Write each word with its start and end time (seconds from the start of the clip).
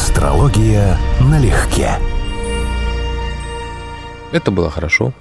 Астрология 0.00 0.98
налегке. 1.22 1.88
Это 4.30 4.50
было 4.50 4.68
хорошо. 4.70 5.14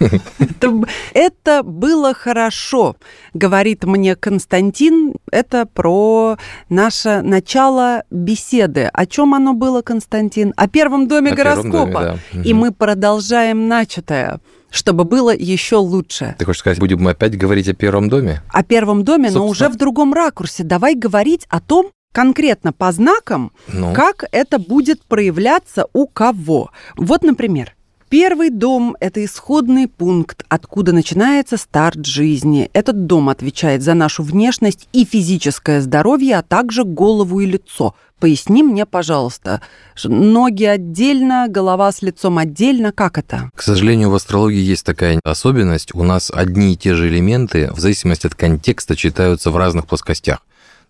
Это, 0.00 0.82
это 1.14 1.62
было 1.62 2.12
хорошо, 2.12 2.96
говорит 3.34 3.84
мне 3.84 4.16
Константин. 4.16 5.14
Это 5.30 5.64
про 5.66 6.38
наше 6.70 7.22
начало 7.22 8.02
беседы. 8.10 8.90
О 8.92 9.06
чем 9.06 9.32
оно 9.32 9.52
было, 9.54 9.80
Константин? 9.82 10.52
О 10.56 10.66
первом 10.66 11.06
доме 11.06 11.30
О 11.30 11.36
первом 11.36 11.70
гороскопа. 11.70 12.00
доме, 12.02 12.18
да. 12.32 12.42
И 12.42 12.52
мы 12.54 12.72
продолжаем 12.72 13.68
начатое, 13.68 14.40
чтобы 14.70 15.04
было 15.04 15.32
еще 15.32 15.76
лучше. 15.76 16.34
Ты 16.36 16.46
хочешь 16.46 16.58
сказать, 16.58 16.80
будем 16.80 17.00
мы 17.00 17.12
опять 17.12 17.38
говорить 17.38 17.68
о 17.68 17.74
первом 17.74 18.08
доме? 18.08 18.42
О 18.52 18.64
первом 18.64 19.04
доме, 19.04 19.30
но 19.30 19.34
Собственно. 19.46 19.50
уже 19.50 19.68
в 19.68 19.76
другом 19.78 20.12
ракурсе. 20.12 20.64
Давай 20.64 20.96
говорить 20.96 21.46
о 21.48 21.60
том, 21.60 21.92
конкретно 22.12 22.72
по 22.72 22.92
знакам, 22.92 23.52
Ну, 23.72 23.92
как 23.94 24.24
это 24.30 24.58
будет 24.58 25.02
проявляться 25.02 25.86
у 25.92 26.06
кого. 26.06 26.70
Вот, 26.96 27.22
например, 27.22 27.74
Первый 28.12 28.50
дом– 28.50 28.94
это 29.00 29.24
исходный 29.24 29.88
пункт, 29.88 30.44
откуда 30.50 30.92
начинается 30.92 31.56
старт 31.56 32.04
жизни. 32.04 32.68
Этот 32.74 33.06
дом 33.06 33.30
отвечает 33.30 33.80
за 33.82 33.94
нашу 33.94 34.22
внешность 34.22 34.86
и 34.92 35.06
физическое 35.06 35.80
здоровье, 35.80 36.36
а 36.36 36.42
также 36.42 36.84
голову 36.84 37.40
и 37.40 37.46
лицо. 37.46 37.94
Поясни 38.20 38.62
мне, 38.62 38.84
пожалуйста, 38.84 39.62
ноги 40.04 40.64
отдельно, 40.64 41.46
голова 41.48 41.90
с 41.90 42.02
лицом 42.02 42.36
отдельно, 42.36 42.92
как 42.92 43.16
это? 43.16 43.50
К 43.56 43.62
сожалению, 43.62 44.10
в 44.10 44.14
астрологии 44.14 44.60
есть 44.60 44.84
такая 44.84 45.18
особенность. 45.24 45.94
У 45.94 46.02
нас 46.02 46.30
одни 46.30 46.74
и 46.74 46.76
те 46.76 46.94
же 46.94 47.08
элементы 47.08 47.72
в 47.72 47.80
зависимости 47.80 48.26
от 48.26 48.34
контекста 48.34 48.94
читаются 48.94 49.50
в 49.50 49.56
разных 49.56 49.86
плоскостях. 49.86 50.40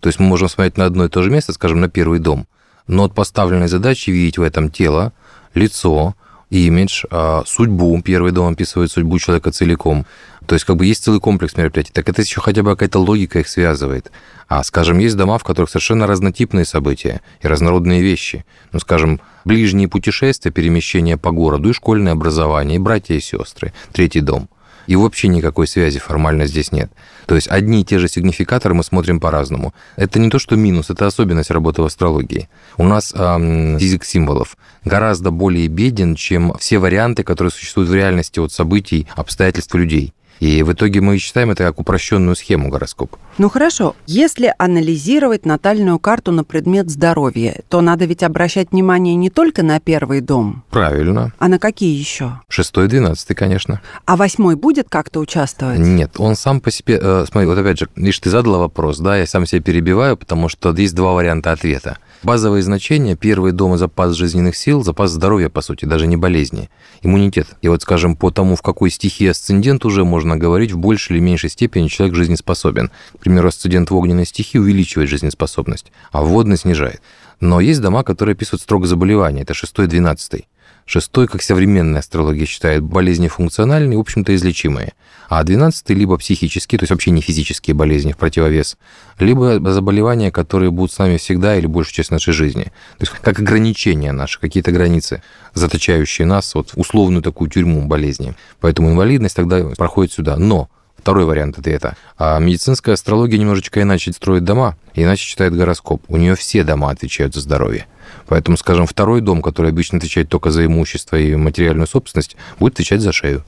То 0.03 0.09
есть 0.09 0.19
мы 0.19 0.27
можем 0.27 0.49
смотреть 0.49 0.77
на 0.77 0.85
одно 0.85 1.05
и 1.05 1.09
то 1.09 1.23
же 1.23 1.31
место, 1.31 1.53
скажем, 1.53 1.81
на 1.81 1.89
первый 1.89 2.19
дом, 2.19 2.49
но 2.89 3.05
от 3.05 3.15
поставленной 3.15 3.69
задачи 3.69 4.11
видеть 4.11 4.37
в 4.37 4.43
этом 4.43 4.69
тело, 4.69 5.13
лицо, 5.55 6.17
имидж, 6.51 7.05
а, 7.13 7.45
судьбу. 7.47 8.03
Первый 8.03 8.33
дом 8.33 8.53
описывает 8.53 8.91
судьбу 8.91 9.21
человека 9.21 9.53
целиком. 9.53 10.05
То 10.47 10.57
есть 10.57 10.65
как 10.65 10.75
бы 10.75 10.87
есть 10.87 11.05
целый 11.05 11.21
комплекс 11.21 11.57
мероприятий. 11.57 11.93
Так 11.93 12.09
это 12.09 12.21
еще 12.21 12.41
хотя 12.41 12.65
бы 12.65 12.71
какая-то 12.71 12.99
логика 12.99 13.39
их 13.39 13.49
связывает. 13.49 14.11
А, 14.49 14.65
скажем, 14.65 14.99
есть 14.99 15.17
дома, 15.17 15.39
в 15.39 15.45
которых 15.45 15.71
совершенно 15.71 16.09
разнотипные 16.09 16.65
события 16.65 17.21
и 17.41 17.47
разнородные 17.47 18.03
вещи. 18.03 18.45
Ну, 18.73 18.81
скажем, 18.81 19.21
ближние 19.45 19.87
путешествия, 19.87 20.51
перемещения 20.51 21.17
по 21.17 21.31
городу 21.31 21.71
и 21.71 21.73
школьное 21.73 22.15
образование, 22.15 22.75
и 22.75 22.81
братья 22.81 23.15
и 23.15 23.21
сестры. 23.21 23.73
Третий 23.93 24.21
дом. 24.21 24.49
И 24.87 24.97
вообще 24.97 25.29
никакой 25.29 25.67
связи 25.67 25.99
формально 25.99 26.47
здесь 26.47 26.73
нет. 26.73 26.91
То 27.27 27.35
есть 27.35 27.49
одни 27.49 27.81
и 27.83 27.85
те 27.85 27.99
же 27.99 28.09
сигнификаторы 28.09 28.75
мы 28.75 28.85
смотрим 28.85 29.21
по-разному. 29.21 29.75
Это 29.97 30.19
не 30.19 30.29
то, 30.31 30.39
что 30.39 30.57
минус, 30.57 30.91
это 30.91 31.07
особенность 31.07 31.51
работы 31.51 31.83
в 31.83 31.87
астрологии. 31.87 32.49
У 32.77 32.85
нас 32.85 33.13
эм, 33.15 33.79
физик 33.79 34.05
символов 34.05 34.57
гораздо 34.85 35.31
более 35.31 35.69
беден, 35.69 36.15
чем 36.17 36.53
все 36.59 36.79
варианты, 36.79 37.23
которые 37.23 37.53
существуют 37.53 37.91
в 37.91 37.95
реальности 37.95 38.41
от 38.41 38.53
событий, 38.53 39.07
обстоятельств 39.15 39.75
людей. 39.75 40.13
И 40.41 40.65
в 40.65 40.73
итоге 40.73 41.01
мы 41.01 41.19
считаем 41.19 41.53
это 41.53 41.63
как 41.63 41.79
упрощенную 41.79 42.35
схему 42.35 42.69
гороскопа. 42.69 43.17
Ну 43.39 43.49
хорошо, 43.49 43.97
если 44.07 44.55
анализировать 44.59 45.47
натальную 45.47 45.99
карту 45.99 46.33
на 46.33 46.45
предмет 46.45 46.91
здоровья, 46.91 47.63
то 47.71 47.81
надо 47.81 48.05
ведь 48.05 48.23
обращать 48.23 48.73
внимание 48.73 49.15
не 49.15 49.31
только 49.31 49.63
на 49.63 49.81
первый 49.81 50.21
дом, 50.21 50.65
Правильно. 50.71 51.33
а 51.39 51.49
на 51.49 51.59
какие 51.59 51.99
еще? 51.99 52.41
Шестой 52.49 52.87
и 52.87 52.89
двенадцатый, 52.89 53.35
конечно. 53.35 53.81
А 54.05 54.17
восьмой 54.17 54.57
будет 54.57 54.89
как-то 54.91 55.21
участвовать? 55.21 55.79
Нет, 55.79 56.13
он 56.19 56.37
сам 56.37 56.61
по 56.61 56.71
себе... 56.71 56.99
э, 57.01 57.25
смотри, 57.27 57.49
вот 57.49 57.59
опять 57.59 57.79
же, 57.79 57.89
видишь, 57.97 58.19
ты 58.19 58.29
задала 58.29 58.59
вопрос, 58.59 58.99
да, 58.99 59.17
я 59.17 59.27
сам 59.27 59.47
себя 59.47 59.63
перебиваю, 59.63 60.19
потому 60.19 60.51
что 60.51 60.75
есть 60.75 60.95
два 60.95 61.15
варианта 61.15 61.53
ответа. 61.53 61.97
Базовые 62.23 62.63
значения, 62.63 63.17
первый 63.17 63.53
дом– 63.53 63.77
запас 63.79 64.15
жизненных 64.15 64.57
сил, 64.57 64.85
запас 64.85 65.11
здоровья, 65.11 65.49
по 65.49 65.61
сути, 65.61 65.87
даже 65.87 66.07
не 66.07 66.17
болезни, 66.17 66.71
иммунитет. 67.03 67.49
И 67.63 67.69
вот, 67.69 67.83
скажем, 67.83 68.15
по 68.15 68.31
тому, 68.31 68.55
в 68.55 68.63
какой 68.63 68.91
стихии 68.91 69.27
асцендент 69.27 69.85
уже 69.85 70.05
можно 70.05 70.37
говорить, 70.37 70.71
в 70.71 70.79
большей 70.79 71.17
или 71.17 71.23
меньшей 71.23 71.51
степени 71.51 71.89
человек 71.89 72.15
жизнеспособен. 72.15 72.91
Примеру, 73.23 73.49
асцендент 73.49 73.89
в 73.89 73.95
огненной 73.95 74.27
стихии 74.27 74.59
увеличивает 74.59 75.09
жизнеспособность, 75.09 75.93
а 76.11 76.23
в 76.23 76.29
водной 76.31 76.57
снижает. 76.57 77.01
Но 77.39 77.61
есть 77.61 77.81
дома, 77.81 78.03
которые 78.03 78.33
описывают 78.33 78.63
строго 78.63 78.89
заболевания, 78.89 79.43
это 79.43 79.55
шестой 79.55 79.87
и 79.87 79.89
двенадцатый. 79.89 80.49
Шестой, 80.87 81.29
как 81.29 81.41
современная 81.41 82.01
астрология 82.01 82.47
считает, 82.47 82.83
болезни 82.83 83.29
функциональные, 83.29 83.97
в 83.97 84.01
общем-то, 84.01 84.35
излечимые. 84.35 84.95
А 85.29 85.45
двенадцатый 85.45 85.95
либо 85.95 86.17
психические, 86.19 86.81
то 86.81 86.83
есть 86.83 86.91
вообще 86.91 87.13
не 87.13 87.21
физические 87.21 87.75
болезни 87.75 88.11
в 88.11 88.17
противовес, 88.17 88.77
либо 89.21 89.61
заболевания, 89.71 90.33
которые 90.33 90.73
будут 90.73 90.91
с 90.91 90.99
нами 90.99 91.19
всегда 91.19 91.57
или 91.57 91.67
большую 91.67 91.95
часть 91.95 92.11
нашей 92.11 92.33
жизни. 92.33 92.65
То 92.99 93.03
есть 93.03 93.13
как 93.13 93.39
ограничения 93.39 94.11
наши, 94.11 94.41
какие-то 94.41 94.73
границы, 94.73 95.23
заточающие 95.55 96.27
нас 96.27 96.57
вот 96.57 96.73
условную 96.75 97.23
такую 97.23 97.49
тюрьму 97.49 97.87
болезни. 97.87 98.35
Поэтому 98.59 98.91
инвалидность 98.91 99.37
тогда 99.37 99.65
проходит 99.77 100.13
сюда. 100.13 100.37
Но 100.37 100.69
Второй 101.03 101.25
вариант 101.25 101.59
ответа. 101.59 101.97
А 102.17 102.39
медицинская 102.39 102.95
астрология 102.95 103.37
немножечко 103.37 103.83
иначе 103.83 104.13
строит 104.13 104.45
дома, 104.45 104.77
иначе 104.95 105.27
читает 105.27 105.53
гороскоп. 105.53 106.05
У 106.07 106.17
нее 106.17 106.37
все 106.37 106.63
дома 106.63 106.91
отвечают 106.91 107.35
за 107.35 107.41
здоровье. 107.41 107.87
Поэтому, 108.29 108.57
скажем, 108.57 108.87
второй 108.87 109.21
дом, 109.21 109.43
который 109.43 109.73
обычно 109.73 109.99
отвечает 109.99 110.29
только 110.29 110.53
за 110.53 110.65
имущество 110.65 111.17
и 111.17 111.35
материальную 111.35 111.89
собственность, 111.89 112.37
будет 112.61 112.75
отвечать 112.75 113.01
за 113.01 113.11
шею. 113.11 113.43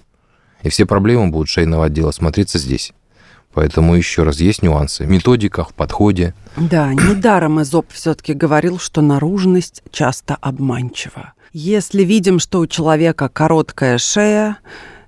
И 0.62 0.68
все 0.68 0.84
проблемы 0.84 1.28
будут 1.28 1.48
шейного 1.48 1.84
отдела 1.84 2.10
смотреться 2.10 2.58
здесь. 2.58 2.92
Поэтому 3.52 3.94
еще 3.94 4.24
раз, 4.24 4.40
есть 4.40 4.62
нюансы 4.64 5.04
в 5.04 5.08
методиках, 5.08 5.70
в 5.70 5.74
подходе. 5.74 6.34
Да, 6.56 6.92
недаром 6.92 7.62
Эзоп 7.62 7.92
все-таки 7.92 8.34
говорил, 8.34 8.80
что 8.80 9.00
наружность 9.00 9.84
часто 9.92 10.34
обманчива. 10.40 11.34
Если 11.52 12.02
видим, 12.02 12.40
что 12.40 12.58
у 12.58 12.66
человека 12.66 13.28
короткая 13.28 13.98
шея, 13.98 14.58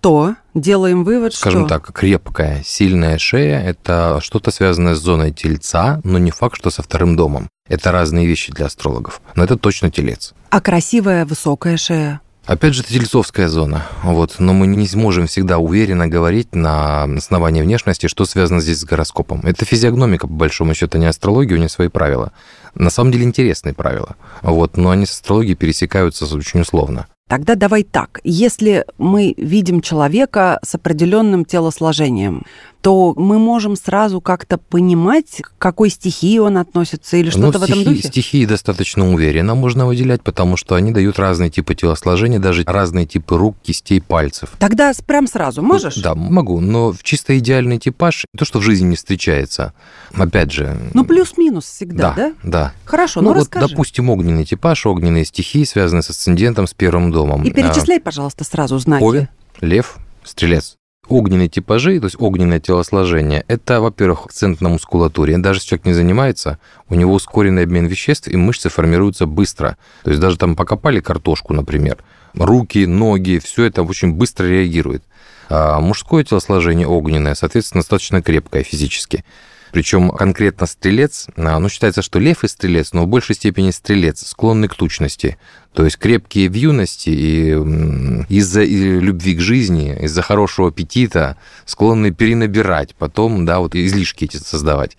то 0.06 0.36
делаем 0.54 1.02
вывод, 1.02 1.34
Скажем 1.34 1.62
что... 1.62 1.68
так, 1.68 1.92
крепкая, 1.92 2.62
сильная 2.64 3.18
шея– 3.18 3.60
это 3.66 4.20
что-то 4.22 4.52
связанное 4.52 4.94
с 4.94 5.00
зоной 5.00 5.32
тельца, 5.32 6.00
но 6.04 6.18
не 6.18 6.30
факт, 6.30 6.56
что 6.58 6.70
со 6.70 6.84
вторым 6.84 7.16
домом. 7.16 7.48
Это 7.68 7.90
разные 7.90 8.24
вещи 8.24 8.52
для 8.52 8.66
астрологов. 8.66 9.20
Но 9.34 9.42
это 9.42 9.56
точно 9.56 9.90
телец. 9.90 10.32
А 10.50 10.60
красивая 10.60 11.26
высокая 11.26 11.76
шея? 11.76 12.20
Опять 12.44 12.74
же, 12.74 12.82
это 12.82 12.92
тельцовская 12.92 13.48
зона. 13.48 13.82
Вот. 14.04 14.36
Но 14.38 14.52
мы 14.52 14.68
не 14.68 14.86
сможем 14.86 15.26
всегда 15.26 15.58
уверенно 15.58 16.06
говорить 16.06 16.54
на 16.54 17.02
основании 17.02 17.62
внешности, 17.62 18.06
что 18.06 18.26
связано 18.26 18.60
здесь 18.60 18.78
с 18.78 18.84
гороскопом. 18.84 19.40
Это 19.42 19.64
физиогномика, 19.64 20.28
по 20.28 20.34
большому 20.34 20.74
счету, 20.74 20.98
не 20.98 21.06
астрология, 21.06 21.56
у 21.56 21.58
нее 21.58 21.68
свои 21.68 21.88
правила. 21.88 22.30
На 22.76 22.90
самом 22.90 23.10
деле 23.10 23.24
интересные 23.24 23.74
правила. 23.74 24.14
Вот. 24.42 24.76
Но 24.76 24.90
они 24.90 25.04
с 25.04 25.10
астрологией 25.10 25.56
пересекаются 25.56 26.32
очень 26.32 26.60
условно. 26.60 27.08
Тогда 27.28 27.56
давай 27.56 27.82
так. 27.82 28.20
Если 28.22 28.84
мы 28.98 29.34
видим 29.36 29.80
человека 29.80 30.60
с 30.62 30.76
определенным 30.76 31.44
телосложением, 31.44 32.44
то 32.86 33.14
мы 33.16 33.40
можем 33.40 33.74
сразу 33.74 34.20
как-то 34.20 34.58
понимать, 34.58 35.42
к 35.42 35.50
какой 35.58 35.90
стихии 35.90 36.38
он 36.38 36.56
относится 36.56 37.16
или 37.16 37.30
что-то 37.30 37.58
ну, 37.58 37.66
в 37.66 37.68
этом 37.68 37.82
духе? 37.82 38.06
Стихии 38.06 38.46
достаточно 38.46 39.12
уверенно 39.12 39.56
можно 39.56 39.86
выделять, 39.86 40.22
потому 40.22 40.56
что 40.56 40.76
они 40.76 40.92
дают 40.92 41.18
разные 41.18 41.50
типы 41.50 41.74
телосложения, 41.74 42.38
даже 42.38 42.62
разные 42.64 43.04
типы 43.04 43.36
рук, 43.38 43.56
кистей, 43.60 44.00
пальцев. 44.00 44.50
Тогда 44.60 44.92
прям 45.04 45.26
сразу 45.26 45.62
можешь? 45.62 45.96
Да, 45.96 46.14
могу, 46.14 46.60
но 46.60 46.92
в 46.92 47.02
чисто 47.02 47.36
идеальный 47.36 47.78
типаж, 47.78 48.24
то, 48.38 48.44
что 48.44 48.60
в 48.60 48.62
жизни 48.62 48.90
не 48.90 48.94
встречается. 48.94 49.72
Опять 50.14 50.52
же... 50.52 50.78
Ну, 50.94 51.04
плюс-минус 51.04 51.64
всегда, 51.64 52.14
да? 52.16 52.32
да. 52.44 52.72
Хорошо, 52.84 53.20
Ну, 53.20 53.30
ну, 53.30 53.34
вот, 53.34 53.40
расскажи. 53.40 53.66
допустим, 53.66 54.10
огненный 54.10 54.44
типаж, 54.44 54.86
огненные 54.86 55.24
стихии, 55.24 55.64
связанные 55.64 56.04
с 56.04 56.10
асцендентом, 56.10 56.68
с 56.68 56.72
первым 56.72 57.10
домом. 57.10 57.42
И 57.42 57.50
перечисляй, 57.50 57.98
пожалуйста, 57.98 58.44
сразу 58.44 58.78
знаки. 58.78 59.02
А, 59.02 59.06
Овен, 59.06 59.28
лев, 59.60 59.96
стрелец. 60.22 60.75
Огненные 61.08 61.48
типажи, 61.48 62.00
то 62.00 62.06
есть 62.06 62.16
огненное 62.18 62.58
телосложение, 62.58 63.44
это, 63.46 63.80
во-первых, 63.80 64.26
акцент 64.26 64.60
на 64.60 64.70
мускулатуре. 64.70 65.38
Даже 65.38 65.58
если 65.58 65.68
человек 65.68 65.86
не 65.86 65.92
занимается, 65.92 66.58
у 66.88 66.96
него 66.96 67.14
ускоренный 67.14 67.62
обмен 67.62 67.86
веществ, 67.86 68.26
и 68.26 68.36
мышцы 68.36 68.68
формируются 68.68 69.26
быстро. 69.26 69.76
То 70.02 70.10
есть 70.10 70.20
даже 70.20 70.36
там 70.36 70.56
покопали 70.56 70.98
картошку, 70.98 71.54
например, 71.54 71.98
руки, 72.34 72.86
ноги, 72.86 73.40
все 73.42 73.64
это 73.64 73.84
очень 73.84 74.14
быстро 74.14 74.46
реагирует. 74.46 75.04
А 75.48 75.78
мужское 75.78 76.24
телосложение 76.24 76.88
огненное, 76.88 77.36
соответственно, 77.36 77.82
достаточно 77.82 78.20
крепкое 78.20 78.64
физически. 78.64 79.24
Причем 79.76 80.08
конкретно 80.08 80.66
стрелец, 80.66 81.26
а, 81.36 81.58
ну, 81.58 81.68
считается, 81.68 82.00
что 82.00 82.18
лев 82.18 82.44
и 82.44 82.48
стрелец, 82.48 82.94
но 82.94 83.02
в 83.02 83.08
большей 83.08 83.34
степени 83.34 83.70
стрелец, 83.70 84.26
склонный 84.26 84.68
к 84.68 84.74
тучности. 84.74 85.36
То 85.74 85.84
есть 85.84 85.98
крепкие 85.98 86.48
в 86.48 86.54
юности 86.54 87.10
и 87.10 87.50
из-за 88.30 88.64
любви 88.64 89.34
к 89.34 89.40
жизни, 89.40 89.94
из-за 90.00 90.22
хорошего 90.22 90.68
аппетита 90.68 91.36
склонны 91.66 92.10
перенабирать, 92.10 92.94
потом, 92.94 93.44
да, 93.44 93.58
вот 93.58 93.74
излишки 93.74 94.24
эти 94.24 94.38
создавать. 94.38 94.96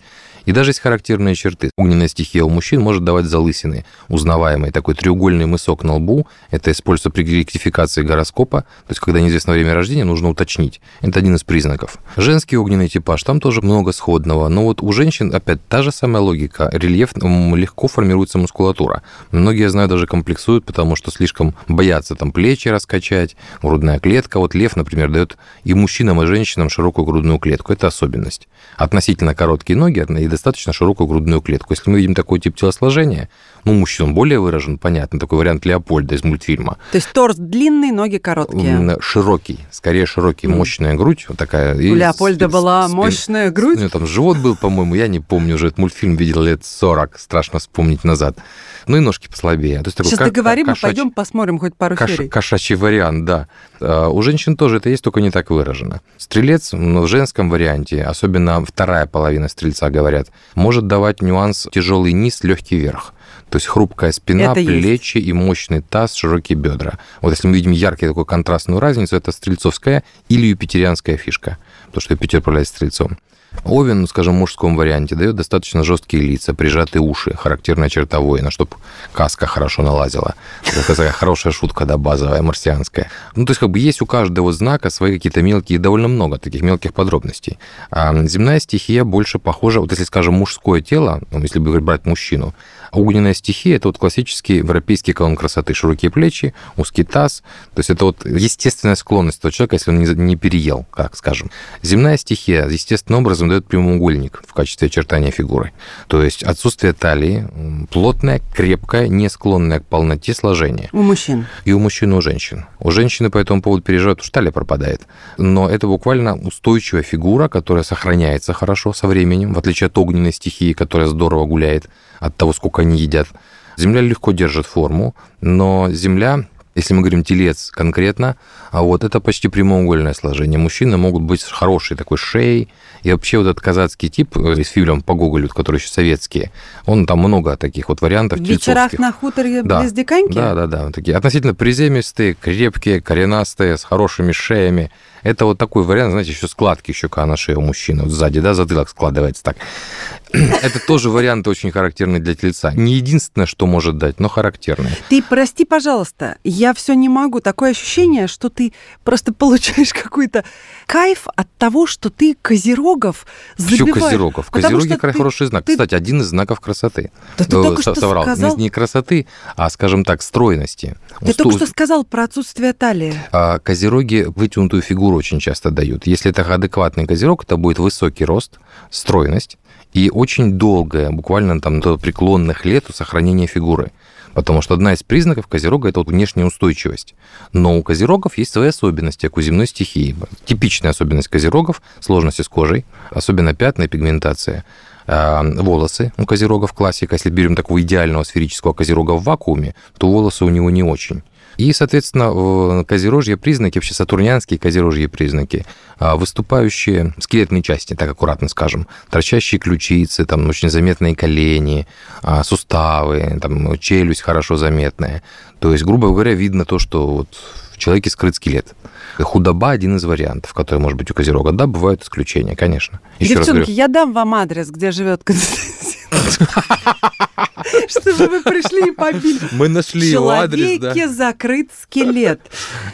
И 0.48 0.52
даже 0.52 0.70
есть 0.70 0.80
характерные 0.80 1.34
черты. 1.34 1.70
Огненная 1.76 2.08
стихия 2.08 2.42
у 2.42 2.48
мужчин 2.48 2.80
может 2.80 3.04
давать 3.04 3.26
залысины, 3.26 3.84
узнаваемый 4.08 4.70
такой 4.70 4.94
треугольный 4.94 5.44
мысок 5.44 5.82
на 5.82 5.96
лбу. 5.96 6.26
Это 6.50 6.72
используется 6.72 7.10
при 7.10 7.22
ректификации 7.22 8.00
гороскопа. 8.00 8.62
То 8.62 8.88
есть, 8.88 8.98
когда 8.98 9.20
неизвестно 9.20 9.52
время 9.52 9.74
рождения, 9.74 10.04
нужно 10.04 10.30
уточнить. 10.30 10.80
Это 11.02 11.18
один 11.18 11.34
из 11.34 11.44
признаков. 11.44 11.98
Женский 12.16 12.56
огненный 12.56 12.88
типаж, 12.88 13.22
там 13.24 13.42
тоже 13.42 13.60
много 13.60 13.92
сходного. 13.92 14.48
Но 14.48 14.64
вот 14.64 14.82
у 14.82 14.90
женщин, 14.90 15.34
опять, 15.34 15.60
та 15.68 15.82
же 15.82 15.92
самая 15.92 16.22
логика. 16.22 16.70
Рельеф 16.72 17.10
легко 17.14 17.86
формируется 17.86 18.38
мускулатура. 18.38 19.02
Многие, 19.32 19.64
я 19.64 19.70
знаю, 19.70 19.88
даже 19.88 20.06
комплексуют, 20.06 20.64
потому 20.64 20.96
что 20.96 21.10
слишком 21.10 21.56
боятся 21.66 22.14
там 22.14 22.32
плечи 22.32 22.68
раскачать, 22.68 23.36
грудная 23.60 23.98
клетка. 23.98 24.38
Вот 24.38 24.54
лев, 24.54 24.76
например, 24.76 25.10
дает 25.10 25.36
и 25.64 25.74
мужчинам, 25.74 26.22
и 26.22 26.26
женщинам 26.26 26.70
широкую 26.70 27.04
грудную 27.04 27.38
клетку. 27.38 27.74
Это 27.74 27.88
особенность. 27.88 28.48
Относительно 28.78 29.34
короткие 29.34 29.76
ноги 29.76 29.98
и 29.98 30.37
достаточно 30.38 30.72
широкую 30.72 31.06
грудную 31.08 31.42
клетку. 31.42 31.72
Если 31.72 31.90
мы 31.90 31.98
видим 31.98 32.14
такой 32.14 32.38
тип 32.38 32.56
телосложения, 32.56 33.28
ну, 33.68 33.74
мужчин 33.74 34.14
более 34.14 34.40
выражен, 34.40 34.78
понятно, 34.78 35.20
такой 35.20 35.38
вариант 35.38 35.66
Леопольда 35.66 36.14
из 36.14 36.24
мультфильма. 36.24 36.78
То 36.90 36.96
есть 36.96 37.12
торс 37.12 37.36
длинный, 37.36 37.90
ноги 37.90 38.16
короткие. 38.18 38.96
Широкий, 39.00 39.58
скорее 39.70 40.06
широкий, 40.06 40.46
мощная 40.46 40.94
грудь, 40.94 41.26
вот 41.28 41.36
такая. 41.36 41.74
У 41.74 41.94
Леопольда 41.94 42.48
была 42.48 42.88
мощная 42.88 43.50
грудь? 43.50 43.78
Ну, 43.80 43.88
там 43.90 44.06
живот 44.06 44.38
был, 44.38 44.56
по-моему, 44.56 44.94
я 44.94 45.06
не 45.06 45.20
помню, 45.20 45.56
уже 45.56 45.66
этот 45.66 45.78
мультфильм 45.78 46.16
видел 46.16 46.42
лет 46.42 46.64
40, 46.64 47.18
страшно 47.18 47.58
вспомнить 47.58 48.04
назад. 48.04 48.38
Ну 48.86 48.96
и 48.96 49.00
ножки 49.00 49.28
послабее. 49.28 49.80
То 49.82 49.88
есть 49.88 49.98
Сейчас 49.98 50.12
такой, 50.12 50.26
договорим, 50.26 50.66
кошач... 50.66 50.82
мы 50.82 50.88
пойдем 50.88 51.10
посмотрим 51.10 51.58
хоть 51.58 51.76
пару 51.76 51.94
Кош... 51.94 52.10
серий. 52.10 52.28
Кошачий 52.28 52.74
вариант, 52.74 53.26
да. 53.26 53.48
А, 53.80 54.08
у 54.08 54.22
женщин 54.22 54.56
тоже 54.56 54.78
это 54.78 54.88
есть, 54.88 55.04
только 55.04 55.20
не 55.20 55.30
так 55.30 55.50
выражено. 55.50 56.00
Стрелец 56.16 56.72
ну, 56.72 57.02
в 57.02 57.06
женском 57.06 57.50
варианте, 57.50 58.02
особенно 58.02 58.64
вторая 58.64 59.04
половина 59.04 59.48
стрельца, 59.48 59.90
говорят, 59.90 60.28
может 60.54 60.86
давать 60.86 61.20
нюанс 61.20 61.68
тяжелый 61.70 62.14
низ, 62.14 62.42
легкий 62.42 62.76
верх. 62.76 63.12
То 63.50 63.56
есть 63.56 63.66
хрупкая 63.66 64.12
спина, 64.12 64.52
это 64.52 64.54
плечи 64.54 65.18
есть. 65.18 65.28
и 65.28 65.32
мощный 65.32 65.80
таз, 65.80 66.14
широкие 66.14 66.56
бедра. 66.56 66.98
Вот 67.22 67.30
если 67.30 67.48
мы 67.48 67.54
видим 67.54 67.70
яркий 67.70 68.06
такой 68.06 68.26
контрастную 68.26 68.80
разницу, 68.80 69.16
это 69.16 69.32
стрельцовская 69.32 70.04
или 70.28 70.46
юпитерианская 70.46 71.16
фишка, 71.16 71.58
потому 71.86 72.02
что 72.02 72.14
Юпитер 72.14 72.40
управляет 72.40 72.68
стрельцом. 72.68 73.18
Овен, 73.64 74.06
скажем, 74.06 74.36
в 74.36 74.38
мужском 74.38 74.76
варианте 74.76 75.14
дает 75.14 75.34
достаточно 75.34 75.82
жесткие 75.82 76.22
лица, 76.22 76.54
прижатые 76.54 77.02
уши, 77.02 77.34
характерная 77.34 77.88
черта 77.88 78.20
воина, 78.20 78.50
чтобы 78.50 78.72
каска 79.12 79.46
хорошо 79.46 79.82
налазила. 79.82 80.34
Это 80.64 80.86
такая 80.86 81.10
хорошая 81.10 81.52
шутка, 81.52 81.84
да, 81.84 81.96
базовая, 81.98 82.42
марсианская. 82.42 83.10
Ну, 83.34 83.46
то 83.46 83.50
есть, 83.50 83.60
как 83.60 83.70
бы 83.70 83.78
есть 83.78 84.00
у 84.00 84.06
каждого 84.06 84.52
знака 84.52 84.90
свои 84.90 85.14
какие-то 85.14 85.42
мелкие, 85.42 85.78
довольно 85.78 86.08
много 86.08 86.38
таких 86.38 86.62
мелких 86.62 86.94
подробностей. 86.94 87.58
А 87.90 88.14
земная 88.26 88.60
стихия 88.60 89.04
больше 89.04 89.38
похожа, 89.38 89.80
вот 89.80 89.90
если, 89.90 90.04
скажем, 90.04 90.34
мужское 90.34 90.80
тело, 90.80 91.20
ну, 91.30 91.40
если 91.40 91.58
бы 91.58 91.80
брать 91.80 92.06
мужчину, 92.06 92.54
огненная 92.92 93.34
стихия– 93.34 93.76
это 93.78 93.88
вот 93.88 93.98
классический 93.98 94.56
европейский 94.56 95.12
канон 95.12 95.36
красоты. 95.36 95.74
Широкие 95.74 96.10
плечи, 96.10 96.54
узкий 96.76 97.04
таз. 97.04 97.42
То 97.74 97.80
есть 97.80 97.90
это 97.90 98.04
вот 98.04 98.24
естественная 98.24 98.96
склонность 98.96 99.40
того 99.40 99.52
человека, 99.52 99.76
если 99.76 99.90
он 99.90 100.00
не 100.02 100.36
переел, 100.36 100.86
как 100.90 101.16
скажем. 101.16 101.50
Земная 101.82 102.16
стихия 102.16 102.66
естественным 102.68 103.22
образом 103.22 103.48
дает 103.48 103.66
прямоугольник 103.66 104.42
в 104.46 104.52
качестве 104.52 104.86
очертания 104.86 105.30
фигуры. 105.30 105.72
То 106.06 106.22
есть 106.22 106.42
отсутствие 106.42 106.92
талии, 106.92 107.46
плотное, 107.90 108.40
крепкое, 108.54 109.08
не 109.08 109.28
склонное 109.28 109.80
к 109.80 109.86
полноте 109.86 110.34
сложение. 110.34 110.88
У 110.92 111.02
мужчин. 111.02 111.46
И 111.64 111.72
у 111.72 111.78
мужчин, 111.78 112.12
и 112.12 112.16
у 112.16 112.20
женщин. 112.20 112.66
У 112.78 112.90
женщины 112.90 113.30
по 113.30 113.38
этому 113.38 113.62
поводу 113.62 113.82
переживают, 113.82 114.22
что 114.22 114.32
талия 114.32 114.52
пропадает. 114.52 115.02
Но 115.36 115.68
это 115.68 115.86
буквально 115.86 116.36
устойчивая 116.36 117.02
фигура, 117.02 117.48
которая 117.48 117.84
сохраняется 117.84 118.52
хорошо 118.52 118.92
со 118.92 119.06
временем, 119.06 119.54
в 119.54 119.58
отличие 119.58 119.86
от 119.88 119.98
огненной 119.98 120.32
стихии, 120.32 120.72
которая 120.72 121.08
здорово 121.08 121.46
гуляет 121.46 121.88
от 122.20 122.36
того, 122.36 122.52
сколько 122.52 122.77
они 122.78 122.98
едят. 122.98 123.28
Земля 123.76 124.00
легко 124.00 124.32
держит 124.32 124.66
форму, 124.66 125.14
но 125.40 125.88
земля 125.90 126.46
если 126.78 126.94
мы 126.94 127.00
говорим 127.00 127.24
телец 127.24 127.72
конкретно, 127.72 128.36
а 128.70 128.82
вот 128.82 129.02
это 129.02 129.18
почти 129.18 129.48
прямоугольное 129.48 130.14
сложение. 130.14 130.60
Мужчины 130.60 130.96
могут 130.96 131.24
быть 131.24 131.40
с 131.40 131.50
хорошей 131.50 131.96
такой 131.96 132.18
шеей. 132.18 132.68
И 133.02 133.10
вообще 133.10 133.38
вот 133.38 133.48
этот 133.48 133.60
казацкий 133.60 134.08
тип 134.08 134.36
э, 134.36 134.62
с 134.62 134.68
фильмом 134.68 135.02
по 135.02 135.14
Гоголю, 135.14 135.48
который 135.48 135.78
еще 135.78 135.88
советские, 135.88 136.52
он 136.86 137.06
там 137.06 137.18
много 137.18 137.56
таких 137.56 137.88
вот 137.88 138.00
вариантов. 138.00 138.38
В 138.38 138.42
вечерах 138.42 138.92
на 138.92 139.10
хуторе 139.12 139.62
да. 139.62 139.80
близ 139.80 139.92
Диканьки? 139.92 140.34
Да, 140.34 140.54
да, 140.54 140.66
да. 140.66 140.90
Такие 140.92 141.16
относительно 141.16 141.54
приземистые, 141.54 142.34
крепкие, 142.34 143.00
коренастые, 143.00 143.76
с 143.76 143.82
хорошими 143.82 144.30
шеями. 144.30 144.92
Это 145.22 145.44
вот 145.44 145.58
такой 145.58 145.84
вариант, 145.84 146.12
знаете, 146.12 146.30
еще 146.30 146.48
складки 146.48 146.92
щека 146.92 147.26
на 147.26 147.36
шее 147.36 147.58
у 147.58 147.60
мужчины. 147.60 148.04
Вот 148.04 148.12
сзади, 148.12 148.40
да, 148.40 148.54
затылок 148.54 148.88
складывается 148.88 149.42
так. 149.42 149.56
Это 150.32 150.78
тоже 150.86 151.10
вариант 151.10 151.48
очень 151.48 151.70
характерный 151.70 152.20
для 152.20 152.34
тельца. 152.34 152.72
Не 152.72 152.94
единственное, 152.94 153.46
что 153.46 153.66
может 153.66 153.96
дать, 153.96 154.20
но 154.20 154.28
характерный. 154.28 154.90
Ты 155.08 155.22
прости, 155.22 155.64
пожалуйста, 155.64 156.36
я 156.44 156.74
все 156.74 156.94
не 156.94 157.08
могу. 157.08 157.40
Такое 157.40 157.70
ощущение, 157.70 158.26
что 158.26 158.50
ты 158.50 158.72
просто 159.04 159.32
получаешь 159.32 159.92
какой-то 159.92 160.44
кайф 160.86 161.26
от 161.34 161.48
того, 161.56 161.86
что 161.86 162.10
ты 162.10 162.36
козерогов 162.40 163.26
забиваешь. 163.56 163.80
Почему 163.80 164.04
козерогов? 164.06 164.50
Козероги 164.50 164.94
ты, 164.94 165.12
хороший 165.12 165.46
знак. 165.46 165.64
Ты... 165.64 165.72
Кстати, 165.72 165.94
один 165.94 166.20
из 166.20 166.26
знаков 166.26 166.60
красоты. 166.60 167.10
Да 167.38 167.44
ты 167.44 167.50
только 167.50 167.82
что 167.82 167.94
соврал. 167.94 168.24
сказал... 168.24 168.56
Не, 168.56 168.64
не 168.64 168.70
красоты, 168.70 169.26
а, 169.56 169.70
скажем 169.70 170.04
так, 170.04 170.22
стройности. 170.22 170.96
Ты 171.20 171.30
Усту... 171.30 171.44
только 171.44 171.56
что 171.56 171.66
сказал 171.66 172.04
про 172.04 172.24
отсутствие 172.24 172.72
талии. 172.72 173.14
А, 173.32 173.58
козероги 173.58 174.26
вытянутую 174.28 174.82
фигуру 174.82 175.17
очень 175.18 175.40
часто 175.40 175.70
дают. 175.70 176.06
Если 176.06 176.30
это 176.30 176.42
адекватный 176.42 177.06
козерог, 177.06 177.44
это 177.44 177.56
будет 177.56 177.78
высокий 177.78 178.24
рост, 178.24 178.58
стройность 178.90 179.58
и 179.92 180.10
очень 180.10 180.52
долгое, 180.52 181.10
буквально 181.10 181.60
там 181.60 181.80
до 181.80 181.98
преклонных 181.98 182.64
лет 182.64 182.84
сохранение 182.92 183.46
фигуры. 183.46 183.90
Потому 184.34 184.62
что 184.62 184.74
одна 184.74 184.92
из 184.92 185.02
признаков 185.02 185.46
козерога– 185.46 185.88
это 185.90 186.00
вот 186.00 186.08
внешняя 186.08 186.44
устойчивость. 186.44 187.14
Но 187.52 187.76
у 187.76 187.82
козерогов 187.82 188.38
есть 188.38 188.52
свои 188.52 188.68
особенности, 188.68 189.26
как 189.26 189.36
у 189.36 189.40
земной 189.40 189.66
стихии. 189.66 190.14
Типичная 190.44 190.90
особенность 190.90 191.28
козерогов– 191.28 191.82
сложности 192.00 192.42
с 192.42 192.48
кожей, 192.48 192.84
особенно 193.10 193.54
пятна 193.54 193.84
и 193.84 193.88
пигментация 193.88 194.64
а, 195.06 195.42
волосы 195.42 196.12
у 196.18 196.26
козерогов 196.26 196.72
классика. 196.72 197.14
Если 197.14 197.30
берем 197.30 197.56
такого 197.56 197.80
идеального 197.80 198.22
сферического 198.22 198.74
козерога 198.74 199.12
в 199.12 199.24
вакууме, 199.24 199.74
то 199.96 200.08
волосы 200.08 200.44
у 200.44 200.50
него 200.50 200.70
не 200.70 200.82
очень. 200.82 201.22
И, 201.58 201.72
соответственно, 201.72 202.84
козерожье 202.84 203.36
признаки, 203.36 203.78
вообще 203.78 203.92
сатурнианские 203.92 204.60
козерожьи 204.60 205.06
признаки, 205.06 205.66
а, 205.98 206.16
выступающие 206.16 207.12
скелетные 207.18 207.62
части, 207.62 207.94
так 207.94 208.08
аккуратно 208.08 208.48
скажем, 208.48 208.86
торчащие 209.10 209.58
ключицы, 209.58 210.24
там 210.24 210.48
очень 210.48 210.70
заметные 210.70 211.16
колени, 211.16 211.88
а, 212.22 212.44
суставы, 212.44 213.38
там 213.42 213.76
челюсть 213.78 214.22
хорошо 214.22 214.56
заметная. 214.56 215.24
То 215.58 215.72
есть, 215.72 215.84
грубо 215.84 216.08
говоря, 216.08 216.32
видно 216.32 216.64
то, 216.64 216.78
что 216.78 217.08
вот 217.08 217.28
в 217.72 217.78
человеке 217.78 218.08
скрыт 218.08 218.36
скелет. 218.36 218.74
Худоба 219.18 219.70
один 219.70 219.96
из 219.96 220.04
вариантов, 220.04 220.54
который 220.54 220.78
может 220.78 220.96
быть 220.96 221.10
у 221.10 221.14
козерога. 221.14 221.50
Да, 221.50 221.66
бывают 221.66 222.04
исключения, 222.04 222.54
конечно. 222.54 223.00
Еще 223.18 223.34
Девчонки, 223.34 223.70
я 223.72 223.88
дам 223.88 224.12
вам 224.12 224.34
адрес, 224.34 224.70
где 224.70 224.92
живет 224.92 225.24
Константин. 225.24 225.97
Чтобы 227.88 228.28
вы 228.28 228.42
пришли 228.42 228.88
и 228.88 228.90
побили. 228.92 229.40
Мы 229.52 229.68
нашли 229.68 230.08
его 230.08 230.30
адрес, 230.30 230.78
да. 230.80 231.08
Закрыт 231.08 231.70
скелет. 231.82 232.40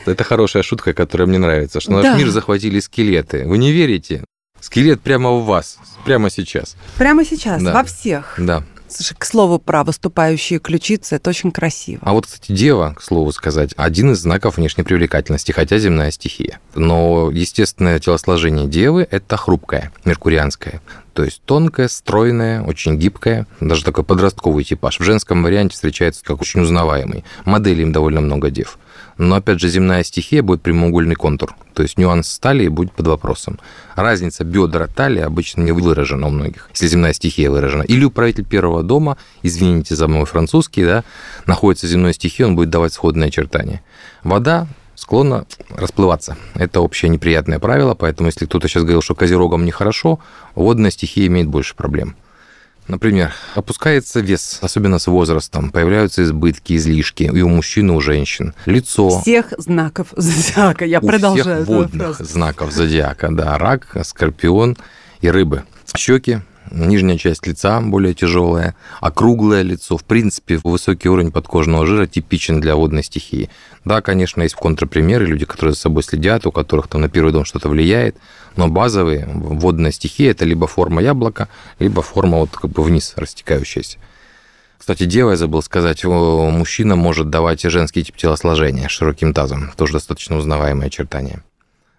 Это 0.07 0.25
хорошая 0.25 0.63
шутка, 0.63 0.95
которая 0.95 1.27
мне 1.29 1.39
нравится, 1.39 1.81
что 1.81 1.93
наш 1.93 2.19
мир 2.19 2.31
захватили 2.31 2.81
скелеты. 2.81 3.47
Вы 3.47 3.59
не 3.59 3.73
верите? 3.73 4.25
Скелет 4.61 5.03
прямо 5.03 5.31
у 5.31 5.41
вас, 5.41 5.79
прямо 6.07 6.31
сейчас. 6.31 6.77
Прямо 6.97 7.25
сейчас, 7.25 7.63
во 7.63 7.85
всех. 7.85 8.35
Да. 8.39 8.65
Слушай, 8.89 9.17
к 9.19 9.25
слову 9.25 9.59
про 9.59 9.83
выступающие 9.83 10.61
ключицы, 10.61 11.17
это 11.17 11.31
очень 11.31 11.51
красиво. 11.51 12.01
А 12.03 12.13
вот, 12.13 12.27
кстати, 12.27 12.53
дева, 12.53 12.95
к 12.97 13.03
слову 13.03 13.33
сказать, 13.33 13.75
один 13.77 14.13
из 14.13 14.19
знаков 14.19 14.57
внешней 14.57 14.85
привлекательности, 14.85 15.53
хотя 15.53 15.79
земная 15.79 16.11
стихия. 16.13 16.61
Но 16.75 17.31
естественное 17.33 17.99
телосложение 17.99 18.69
девы– 18.69 19.07
это 19.11 19.37
хрупкое, 19.37 19.91
меркурианское. 20.05 20.81
То 21.15 21.23
есть 21.23 21.43
тонкая, 21.45 21.87
стройная, 21.87 22.63
очень 22.63 22.99
гибкая, 22.99 23.47
даже 23.61 23.85
такой 23.85 24.03
подростковый 24.03 24.65
типаж. 24.65 24.99
В 24.99 25.05
женском 25.05 25.45
варианте 25.45 25.75
встречается 25.75 26.25
как 26.25 26.43
очень 26.43 26.61
узнаваемый. 26.61 27.25
Моделей 27.45 27.83
им 27.83 27.93
довольно 27.93 28.21
много 28.21 28.51
дев. 28.51 28.79
Но, 29.17 29.37
опять 29.37 29.61
же, 29.61 29.69
земная 29.69 30.03
стихия 30.03 30.43
будет 30.43 30.63
прямоугольный 30.63 31.15
контур. 31.15 31.55
То 31.73 31.83
есть 31.83 31.99
нюанс 31.99 32.37
талии 32.41 32.67
будет 32.67 32.91
под 32.91 33.07
вопросом. 33.07 33.61
Разница 33.95 34.43
бедра 34.43 34.89
талии 34.89 35.23
обычно 35.23 35.63
не 35.63 35.71
выражена 35.71 36.27
у 36.27 36.31
многих, 36.31 36.69
если 36.73 36.89
земная 36.89 37.13
стихия 37.13 37.49
выражена. 37.49 37.83
Или 37.83 38.05
управитель 38.05 38.45
первого 38.45 38.83
дома, 38.83 39.17
извините 39.43 39.95
за 39.95 40.09
мой 40.09 40.25
французский, 40.25 40.85
да, 40.85 41.05
находится 41.47 41.87
в 41.87 41.91
земной 41.91 42.13
стихии, 42.15 42.43
он 42.43 42.57
будет 42.57 42.71
давать 42.71 42.93
сходные 42.93 43.29
очертания. 43.29 43.83
Вода 44.25 44.67
склонна 45.05 45.45
расплываться. 45.69 46.37
Это 46.55 46.81
общее 46.81 47.11
неприятное 47.11 47.59
правило, 47.59 47.95
поэтому 47.95 48.29
если 48.29 48.47
кто-то 48.47 48.69
сейчас 48.69 48.85
говорил, 48.85 49.03
что 49.03 49.15
козерогам 49.15 49.67
нехорошо, 49.67 50.19
водная 50.55 50.91
стихия 50.91 51.27
имеет 51.27 51.47
больше 51.47 51.77
проблем. 51.77 52.17
Например, 52.89 53.33
опускается 53.55 54.21
вес, 54.21 54.59
особенно 54.63 54.99
с 54.99 55.07
возрастом, 55.07 55.71
появляются 55.71 56.23
избытки, 56.23 56.75
излишки 56.77 57.25
и 57.25 57.43
у 57.43 57.49
мужчин, 57.51 57.91
и 57.91 57.95
у 57.95 58.01
женщин. 58.01 58.55
Лицо. 58.65 59.21
Всех 59.21 59.53
знаков 59.59 60.09
зодиака, 60.17 60.87
я 60.87 61.01
у 61.01 61.07
продолжаю. 61.07 61.65
Всех 61.65 61.77
водных 61.77 62.19
знаков 62.21 62.73
зодиака, 62.73 63.29
да, 63.31 63.59
рак, 63.59 63.87
скорпион 64.05 64.79
и 65.21 65.29
рыбы. 65.29 65.65
Щеки, 65.95 66.41
нижняя 66.71 67.19
часть 67.19 67.47
лица 67.47 67.81
более 67.81 68.15
тяжелая, 68.15 68.75
округлое 69.01 69.63
лицо. 69.63 69.97
В 69.97 70.05
принципе, 70.05 70.61
высокий 70.63 71.09
уровень 71.09 71.33
подкожного 71.33 71.87
жира 71.87 72.07
типичен 72.07 72.61
для 72.61 72.77
водной 72.77 73.03
стихии. 73.03 73.51
Да, 73.85 74.01
конечно, 74.01 74.43
есть 74.43 74.55
контрпримеры, 74.55 75.27
люди, 75.27 75.45
которые 75.45 75.75
за 75.75 75.81
собой 75.81 76.03
следят, 76.03 76.47
у 76.47 76.53
которых 76.53 76.89
там 76.89 77.01
на 77.01 77.09
первый 77.09 77.33
дом 77.33 77.45
что-то 77.45 77.69
влияет, 77.69 78.17
но 78.57 78.69
базовые 78.69 79.27
водная 79.27 79.93
стихия– 79.93 80.31
это 80.33 80.45
либо 80.45 80.67
форма 80.67 81.03
яблока, 81.03 81.49
либо 81.79 82.03
форма 82.03 82.39
вот 82.39 82.51
как 82.51 82.71
бы 82.71 82.83
вниз 82.83 83.13
растекающаяся. 83.17 83.99
Кстати, 84.79 85.05
дева, 85.05 85.31
я 85.31 85.37
забыл 85.37 85.63
сказать, 85.63 86.05
мужчина 86.05 86.95
может 86.95 87.31
давать 87.31 87.63
женский 87.63 88.05
тип 88.05 88.17
телосложения 88.17 88.89
широким 88.89 89.33
тазом. 89.33 89.71
Тоже 89.77 89.95
достаточно 89.95 90.37
узнаваемое 90.37 90.89
очертание. 90.89 91.43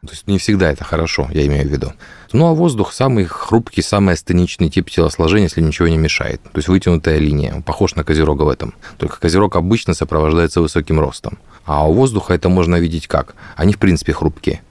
То 0.05 0.13
есть 0.13 0.27
не 0.27 0.37
всегда 0.37 0.71
это 0.71 0.83
хорошо, 0.83 1.27
я 1.31 1.45
имею 1.45 1.67
в 1.67 1.71
виду. 1.71 1.93
Ну 2.33 2.47
а 2.47 2.53
воздух 2.53 2.93
самый 2.93 3.25
хрупкий, 3.25 3.81
самый 3.81 4.13
астеничный 4.13 4.69
тип 4.69 4.89
телосложения, 4.89 5.45
если 5.45 5.61
ничего 5.61 5.87
не 5.87 5.97
мешает. 5.97 6.41
То 6.43 6.57
есть 6.57 6.67
вытянутая 6.67 7.17
линия. 7.17 7.61
Похож 7.65 7.95
на 7.95 8.03
козерога 8.03 8.43
в 8.43 8.49
этом. 8.49 8.73
Только 8.97 9.19
козерог 9.19 9.55
обычно 9.55 9.93
сопровождается 9.93 10.61
высоким 10.61 10.99
ростом. 10.99 11.37
А 11.65 11.87
у 11.87 11.93
воздуха 11.93 12.33
это 12.33 12.49
можно 12.49 12.75
видеть 12.75 13.07
как? 13.07 13.35
Они, 13.55 13.73
в 13.73 13.79
принципе, 13.79 14.13
хрупкие. 14.13 14.61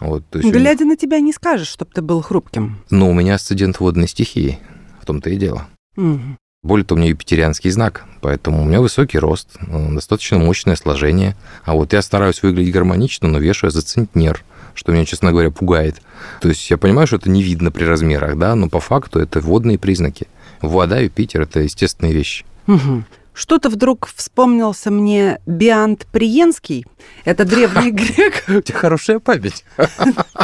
Вот, 0.00 0.22
то 0.28 0.38
есть 0.38 0.50
Глядя 0.50 0.84
на 0.84 0.96
тебя, 0.96 1.20
не 1.20 1.32
скажешь, 1.32 1.68
чтобы 1.68 1.90
ты 1.94 2.02
был 2.02 2.20
хрупким. 2.20 2.78
Ну, 2.90 3.10
у 3.10 3.14
меня 3.14 3.36
асцендент 3.36 3.80
водной 3.80 4.08
стихии. 4.08 4.58
В 5.00 5.06
том-то 5.06 5.30
и 5.30 5.36
дело. 5.36 5.66
Угу. 5.96 6.36
Более 6.64 6.86
того, 6.86 6.98
у 6.98 7.00
меня 7.02 7.10
юпитерианский 7.10 7.70
знак, 7.70 8.06
поэтому 8.22 8.62
у 8.62 8.64
меня 8.64 8.80
высокий 8.80 9.18
рост, 9.18 9.48
э, 9.60 9.88
достаточно 9.90 10.38
мощное 10.38 10.76
сложение. 10.76 11.36
А 11.64 11.74
вот 11.74 11.92
я 11.92 12.00
стараюсь 12.00 12.42
выглядеть 12.42 12.72
гармонично, 12.72 13.28
но 13.28 13.38
вешаю 13.38 13.70
за 13.70 13.82
центнер, 13.82 14.42
что 14.74 14.90
меня, 14.90 15.04
честно 15.04 15.30
говоря, 15.30 15.50
пугает. 15.50 16.00
То 16.40 16.48
есть 16.48 16.70
я 16.70 16.78
понимаю, 16.78 17.06
что 17.06 17.16
это 17.16 17.28
не 17.28 17.42
видно 17.42 17.70
при 17.70 17.84
размерах, 17.84 18.38
да, 18.38 18.54
но 18.54 18.70
по 18.70 18.80
факту 18.80 19.20
это 19.20 19.40
водные 19.40 19.78
признаки. 19.78 20.26
Вода, 20.62 21.00
Юпитер– 21.00 21.40
это 21.42 21.60
естественные 21.60 22.14
вещи. 22.14 22.46
Угу. 22.66 23.04
Что-то 23.34 23.68
вдруг 23.68 24.08
вспомнился 24.14 24.90
мне 24.90 25.40
Биант 25.44 26.06
Приенский. 26.12 26.86
Это 27.26 27.44
древний 27.44 27.90
грек. 27.92 28.44
У 28.48 28.62
тебя 28.62 28.78
хорошая 28.78 29.18
память. 29.18 29.64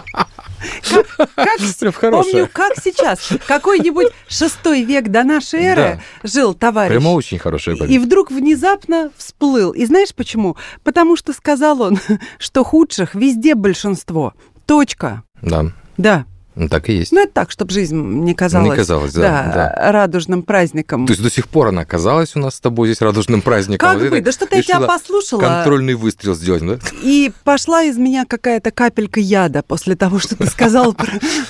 Как, 1.34 1.56
помню, 2.00 2.48
как 2.52 2.72
сейчас. 2.82 3.30
Какой-нибудь 3.46 4.08
шестой 4.28 4.82
век 4.82 5.08
до 5.08 5.24
нашей 5.24 5.60
эры 5.60 6.02
жил 6.22 6.54
товарищ. 6.54 6.92
Прямо 6.92 7.10
очень 7.10 7.38
хорошая 7.38 7.76
память. 7.76 7.92
И 7.92 7.98
вдруг 7.98 8.30
внезапно 8.30 9.10
всплыл. 9.16 9.72
И 9.72 9.84
знаешь 9.86 10.14
почему? 10.14 10.56
Потому 10.84 11.16
что 11.16 11.32
сказал 11.32 11.80
он, 11.82 11.98
что 12.38 12.64
худших 12.64 13.14
везде 13.14 13.54
большинство. 13.54 14.34
Точка. 14.66 15.22
Да. 15.42 15.66
Да. 15.96 16.26
Ну, 16.56 16.68
так 16.68 16.88
и 16.88 16.94
есть. 16.94 17.12
Ну, 17.12 17.20
это 17.20 17.32
так, 17.32 17.50
чтобы 17.50 17.72
жизнь 17.72 17.96
не 17.96 18.34
казалась, 18.34 18.70
не 18.70 18.76
казалась 18.76 19.12
да, 19.12 19.20
да, 19.20 19.52
да. 19.54 19.92
радужным 19.92 20.42
праздником. 20.42 21.06
То 21.06 21.12
есть 21.12 21.22
до 21.22 21.30
сих 21.30 21.48
пор 21.48 21.68
она 21.68 21.84
казалась 21.84 22.34
у 22.34 22.40
нас 22.40 22.56
с 22.56 22.60
тобой 22.60 22.88
здесь 22.88 23.00
радужным 23.00 23.40
праздником. 23.40 23.88
Как 23.88 24.00
вот 24.00 24.10
бы, 24.10 24.20
да 24.20 24.32
что-то 24.32 24.56
я 24.56 24.62
тебя 24.62 24.80
послушала. 24.80 25.40
Контрольный 25.40 25.94
выстрел 25.94 26.34
сделать, 26.34 26.66
да? 26.66 26.78
И 27.02 27.30
пошла 27.44 27.84
из 27.84 27.96
меня 27.96 28.24
какая-то 28.26 28.72
капелька 28.72 29.20
яда 29.20 29.62
после 29.62 29.94
того, 29.94 30.18
что 30.18 30.36
ты 30.36 30.46
сказал 30.46 30.96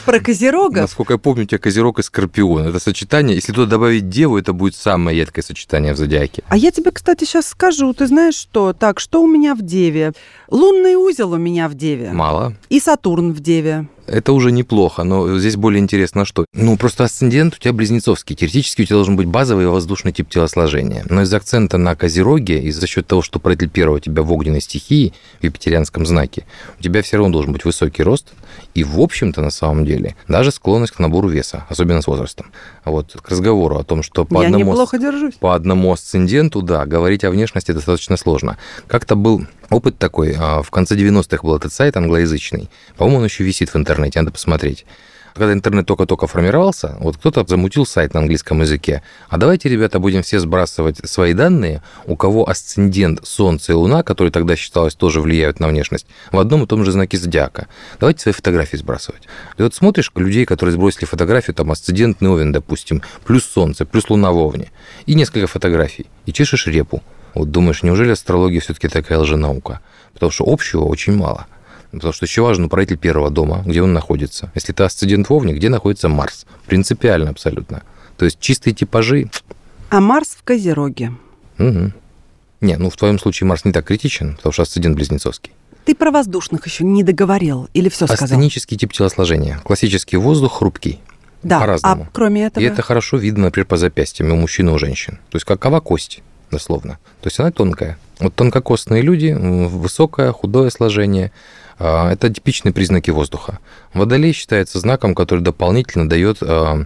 про 0.05 0.21
Козерога. 0.21 0.83
Насколько 0.83 1.15
я 1.15 1.19
помню, 1.19 1.45
у 1.45 1.47
тебя 1.47 1.59
Козерог 1.59 1.99
и 1.99 2.03
Скорпион. 2.03 2.69
Это 2.69 2.79
сочетание, 2.79 3.37
если 3.37 3.53
туда 3.53 3.71
добавить 3.71 4.11
Деву, 4.11 4.37
это 4.37 4.53
будет 4.53 4.75
самое 4.75 5.17
едкое 5.17 5.43
сочетание 5.43 5.95
в 5.95 5.97
Зодиаке. 5.97 6.43
А 6.49 6.57
я 6.57 6.71
тебе, 6.71 6.91
кстати, 6.91 7.25
сейчас 7.25 7.49
скажу. 7.49 7.93
Ты 7.95 8.07
знаешь 8.07 8.35
что? 8.35 8.75
Так, 8.75 9.01
что 9.01 9.23
у 9.23 9.27
меня 9.27 9.55
в 9.55 9.63
Деве? 9.63 10.13
Лунный 10.49 10.97
узел 10.97 11.33
у 11.33 11.39
меня 11.39 11.69
в 11.69 11.75
Деве. 11.75 12.11
Мало. 12.13 12.55
И 12.69 12.81
Сатурн 12.81 13.33
в 13.33 13.41
Деве 13.41 13.87
это 14.11 14.33
уже 14.33 14.51
неплохо, 14.51 15.05
но 15.05 15.39
здесь 15.39 15.57
более 15.57 15.81
интересно 15.81 16.25
что. 16.25 16.45
Ну, 16.53 16.77
просто 16.77 17.05
асцендент 17.05 17.55
у 17.55 17.59
тебя 17.59 17.73
близнецовский. 17.73 18.35
Теоретически 18.35 18.83
у 18.83 18.85
тебя 18.85 18.97
должен 18.97 19.17
быть 19.17 19.27
базовый 19.27 19.69
воздушный 19.69 20.13
тип 20.13 20.29
телосложения. 20.29 21.05
Но 21.09 21.23
из 21.23 21.33
акцента 21.33 21.79
на 21.79 21.95
Козероге 21.95 22.61
и 22.61 22.71
за 22.71 22.87
счет 22.87 23.07
того, 23.07 23.23
что 23.23 23.39
правитель 23.39 23.71
первого 23.71 23.97
у 23.97 24.01
тебя 24.01 24.23
в 24.23 24.33
огненной 24.33 24.61
стихии, 24.61 25.15
в 25.41 25.45
юпитерианском 25.45 26.05
знаке, 26.07 26.45
у 26.79 26.83
тебя 26.83 27.03
все 27.03 27.19
равно 27.19 27.33
должен 27.33 27.53
быть 27.53 27.65
высокий 27.65 28.03
рост 28.03 28.33
и, 28.75 28.85
в 28.85 29.01
общем-то, 29.01 29.41
на 29.43 29.51
самом 29.51 29.85
деле, 29.85 30.17
даже 30.29 30.51
склонность 30.51 30.93
к 30.93 30.99
набору 30.99 31.29
веса, 31.29 31.67
особенно 31.69 32.03
с 32.03 32.07
возрастом. 32.07 32.53
Вот 32.85 33.17
к 33.21 33.29
разговору 33.29 33.79
о 33.79 33.85
том, 33.85 34.03
что 34.03 34.25
по, 34.25 34.43
Я 34.43 34.49
одному, 34.49 34.65
неплохо 34.65 34.99
держусь. 34.99 35.35
по 35.35 35.55
одному 35.55 35.93
асценденту, 35.93 36.63
да, 36.63 36.87
говорить 36.87 37.25
о 37.25 37.31
внешности 37.31 37.73
достаточно 37.73 38.17
сложно. 38.17 38.59
Как-то 38.87 39.17
был 39.17 39.47
опыт 39.71 39.99
такой. 39.99 40.37
А, 40.39 40.63
в 40.63 40.71
конце 40.71 40.97
90-х 40.97 41.43
был 41.43 41.57
этот 41.57 41.73
сайт 41.73 41.97
англоязычный. 41.97 42.71
По-моему, 42.97 43.19
он 43.19 43.25
еще 43.25 43.45
висит 43.45 43.71
в 43.71 43.77
интернете, 43.77 44.21
надо 44.21 44.33
посмотреть. 44.33 44.87
Когда 45.35 45.53
интернет 45.53 45.87
только-только 45.87 46.27
формировался, 46.27 46.97
вот 47.01 47.17
кто-то 47.17 47.45
замутил 47.47 47.87
сайт 47.87 48.15
на 48.15 48.21
английском 48.21 48.61
языке. 48.61 49.03
А 49.29 49.37
давайте, 49.37 49.69
ребята, 49.69 49.99
будем 49.99 50.23
все 50.23 50.39
сбрасывать 50.41 50.99
свои 51.09 51.33
данные, 51.33 51.83
у 52.07 52.17
кого 52.17 52.49
асцендент 52.49 53.27
Солнце 53.27 53.73
и 53.73 53.75
Луна, 53.75 54.03
которые 54.03 54.33
тогда 54.33 54.57
считалось 54.57 54.95
тоже 54.95 55.21
влияют 55.21 55.61
на 55.61 55.69
внешность, 55.69 56.07
в 56.33 56.39
одном 56.39 56.65
и 56.65 56.67
том 56.67 56.85
же 56.85 56.93
знаке 56.93 57.17
зодиака. 57.17 57.69
Давайте 57.99 58.21
свои 58.21 58.33
фотографии 58.33 58.77
сбрасывать. 58.77 59.23
И 59.59 59.63
вот 59.63 59.75
смотришь 59.75 60.11
людей, 60.15 60.45
которые 60.45 60.75
сбросили 60.75 61.05
фотографию, 61.05 61.55
там 61.55 61.71
асцендент 61.71 62.23
Овен, 62.23 62.53
допустим, 62.53 63.03
плюс 63.25 63.45
Солнце, 63.45 63.85
плюс 63.85 64.09
Луна 64.11 64.33
в 64.33 64.39
Овне, 64.39 64.71
и 65.07 65.15
несколько 65.15 65.47
фотографий, 65.47 66.07
и 66.27 66.33
чешешь 66.33 66.67
репу. 66.67 67.03
Вот 67.35 67.51
думаешь, 67.51 67.83
неужели 67.83 68.13
астрология 68.13 68.61
все-таки 68.61 68.89
такая 68.89 69.19
лженаука? 69.19 69.81
Потому 70.13 70.33
что 70.33 70.45
общего 70.47 70.85
очень 70.85 71.17
мало. 71.17 71.47
Потому 71.93 72.13
что 72.13 72.25
еще 72.25 72.43
важно 72.43 72.69
правитель 72.69 72.97
первого 72.97 73.31
дома, 73.31 73.63
где 73.67 73.83
он 73.83 73.93
находится. 73.93 74.51
Если 74.55 74.73
это 74.73 74.85
асцендент 74.85 75.29
в 75.29 75.33
Овне, 75.33 75.55
где 75.55 75.69
находится 75.69 76.09
Марс? 76.09 76.47
Принципиально 76.67 77.31
абсолютно. 77.31 77.83
То 78.17 78.25
есть 78.25 78.39
чистые 78.39 78.75
типажи. 78.75 79.31
А 79.89 80.01
Марс 80.01 80.37
в 80.39 80.43
Козероге. 80.45 81.13
Угу. 81.59 81.93
Не, 82.61 82.77
ну 82.77 82.91
в 82.91 82.97
твоем 82.97 83.19
случае 83.19 83.49
Марс 83.49 83.65
не 83.65 83.73
так 83.73 83.87
критичен, 83.87 84.37
потому 84.37 84.53
что 84.53 84.63
асцендент 84.63 84.97
близнецовский. 84.97 85.53
Ты 85.85 85.95
про 85.95 86.11
воздушных 86.11 86.67
еще 86.67 86.85
не 86.85 87.03
договорил 87.03 87.69
или 87.75 87.89
все 87.89 88.07
сказал? 88.07 88.27
Астенический 88.27 88.77
тип 88.77 88.93
телосложения. 88.93 89.59
Классический 89.65 90.17
воздух 90.17 90.59
хрупкий. 90.59 91.01
Да, 91.43 91.59
по-разному. 91.59 92.05
а 92.05 92.09
кроме 92.13 92.45
этого? 92.45 92.63
И 92.63 92.67
это 92.67 92.83
хорошо 92.83 93.17
видно, 93.17 93.45
например, 93.45 93.67
по 93.67 93.79
запястьям 93.79 94.31
у 94.31 94.37
мужчин, 94.37 94.69
и 94.69 94.73
у 94.73 94.79
женщин. 94.79 95.19
То 95.31 95.37
есть 95.37 95.47
какова 95.47 95.81
кость? 95.81 96.23
дословно. 96.51 96.99
То 97.21 97.27
есть 97.29 97.39
она 97.41 97.51
тонкая. 97.51 97.99
Вот 98.19 98.35
тонкокостные 98.35 99.03
люди, 99.03 99.33
высокое, 99.39 100.33
худое 100.33 100.71
сложение, 100.71 101.33
а, 101.70 101.70
это 101.81 102.29
типичные 102.29 102.73
признаки 102.73 103.11
воздуха. 103.11 103.59
Водолей 103.95 104.33
считается 104.33 104.79
знаком, 104.79 105.15
который 105.15 105.41
дополнительно 105.41 106.09
дает 106.09 106.39
а, 106.43 106.85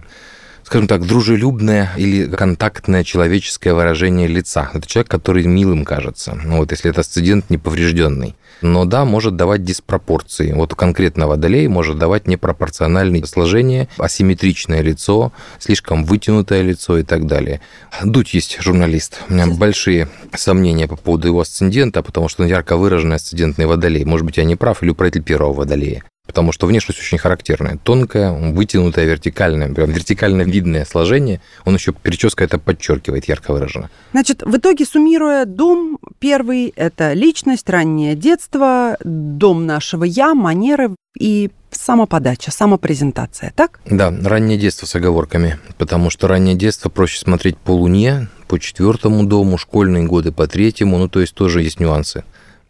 скажем 0.65 0.87
так, 0.87 1.05
дружелюбное 1.05 1.91
или 1.95 2.25
контактное 2.25 3.03
человеческое 3.03 3.73
выражение 3.75 4.27
лица. 4.27 4.71
Это 4.73 4.87
человек, 4.87 5.09
который 5.09 5.45
милым 5.45 5.85
кажется. 5.85 6.37
Ну, 6.43 6.57
вот 6.57 6.71
если 6.71 6.89
это 6.89 7.01
асцендент 7.01 7.51
неповрежденный. 7.51 8.35
Но 8.61 8.85
да, 8.85 9.05
может 9.05 9.35
давать 9.35 9.63
диспропорции. 9.63 10.53
Вот 10.53 10.73
конкретно 10.73 11.27
водолей 11.27 11.67
может 11.67 11.99
давать 11.99 12.27
непропорциональное 12.27 13.23
сложение, 13.25 13.87
асимметричное 13.97 14.81
лицо, 14.81 15.31
слишком 15.59 16.03
вытянутое 16.03 16.63
лицо 16.63 16.97
и 16.97 17.03
так 17.03 17.27
далее. 17.27 17.61
Дудь 18.03 18.33
есть 18.33 18.57
журналист. 18.59 19.21
У 19.29 19.33
меня 19.33 19.45
большие 19.45 20.09
сомнения 20.33 20.87
по 20.87 20.95
поводу 20.95 21.27
его 21.27 21.41
асцендента, 21.41 22.01
потому 22.01 22.27
что 22.27 22.41
он 22.41 22.49
ярко 22.49 22.75
выраженный 22.75 23.17
асцендентный 23.17 23.67
водолей. 23.67 24.03
Может 24.03 24.25
быть, 24.25 24.37
я 24.37 24.43
не 24.43 24.55
прав, 24.55 24.81
или 24.81 24.89
управитель 24.89 25.21
первого 25.21 25.53
водолея 25.53 26.03
потому 26.25 26.51
что 26.51 26.67
внешность 26.67 26.99
очень 26.99 27.17
характерная. 27.17 27.77
Тонкая, 27.83 28.31
вытянутая, 28.31 29.05
вертикальная, 29.05 29.73
прям 29.73 29.91
вертикально 29.91 30.41
видное 30.41 30.85
сложение. 30.85 31.41
Он 31.65 31.75
еще 31.75 31.91
прическа 31.91 32.43
это 32.43 32.57
подчеркивает 32.59 33.25
ярко 33.27 33.53
выраженно. 33.53 33.89
Значит, 34.11 34.41
в 34.43 34.57
итоге, 34.57 34.85
суммируя, 34.85 35.45
дом 35.45 35.99
первый– 36.19 36.73
это 36.75 37.13
личность, 37.13 37.69
раннее 37.69 38.15
детство, 38.15 38.97
дом 39.03 39.65
нашего 39.65 40.03
«я», 40.03 40.33
манеры 40.33 40.95
и 41.19 41.51
самоподача, 41.71 42.51
самопрезентация, 42.51 43.53
так? 43.55 43.79
Да, 43.85 44.13
раннее 44.23 44.57
детство 44.57 44.85
с 44.85 44.95
оговорками, 44.95 45.59
потому 45.77 46.09
что 46.09 46.27
раннее 46.27 46.55
детство 46.55 46.89
проще 46.89 47.19
смотреть 47.19 47.57
по 47.57 47.71
луне, 47.71 48.29
по 48.47 48.59
четвертому 48.59 49.25
дому, 49.25 49.57
школьные 49.57 50.05
годы 50.05 50.31
по 50.31 50.47
третьему, 50.47 50.97
ну 50.97 51.09
то 51.09 51.19
есть 51.19 51.33
тоже 51.33 51.61
есть 51.63 51.79
нюансы. 51.79 52.23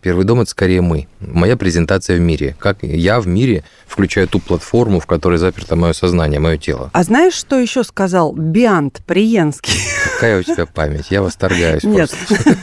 Первый 0.06 0.24
дом– 0.24 0.40
это 0.42 0.52
скорее 0.52 0.82
мы. 0.82 1.08
Моя 1.20 1.58
презентация 1.58 2.18
в 2.18 2.20
мире. 2.20 2.56
Как 2.60 2.84
я 2.84 3.20
в 3.20 3.26
мире 3.26 3.64
включаю 3.88 4.28
ту 4.28 4.40
платформу, 4.40 5.00
в 5.00 5.08
которой 5.08 5.40
заперто 5.40 5.76
мое 5.76 5.94
сознание, 5.94 6.40
мое 6.40 6.60
тело. 6.60 6.92
А 6.94 7.02
знаешь, 7.02 7.34
что 7.34 7.58
еще 7.58 7.84
сказал 7.84 8.32
Биант 8.32 9.02
Приенский? 9.08 9.74
Какая 10.14 10.42
у 10.42 10.44
тебя 10.44 10.68
память? 10.68 11.08
Я 11.10 11.24
восторгаюсь. 11.24 11.82
Нет, 11.82 12.16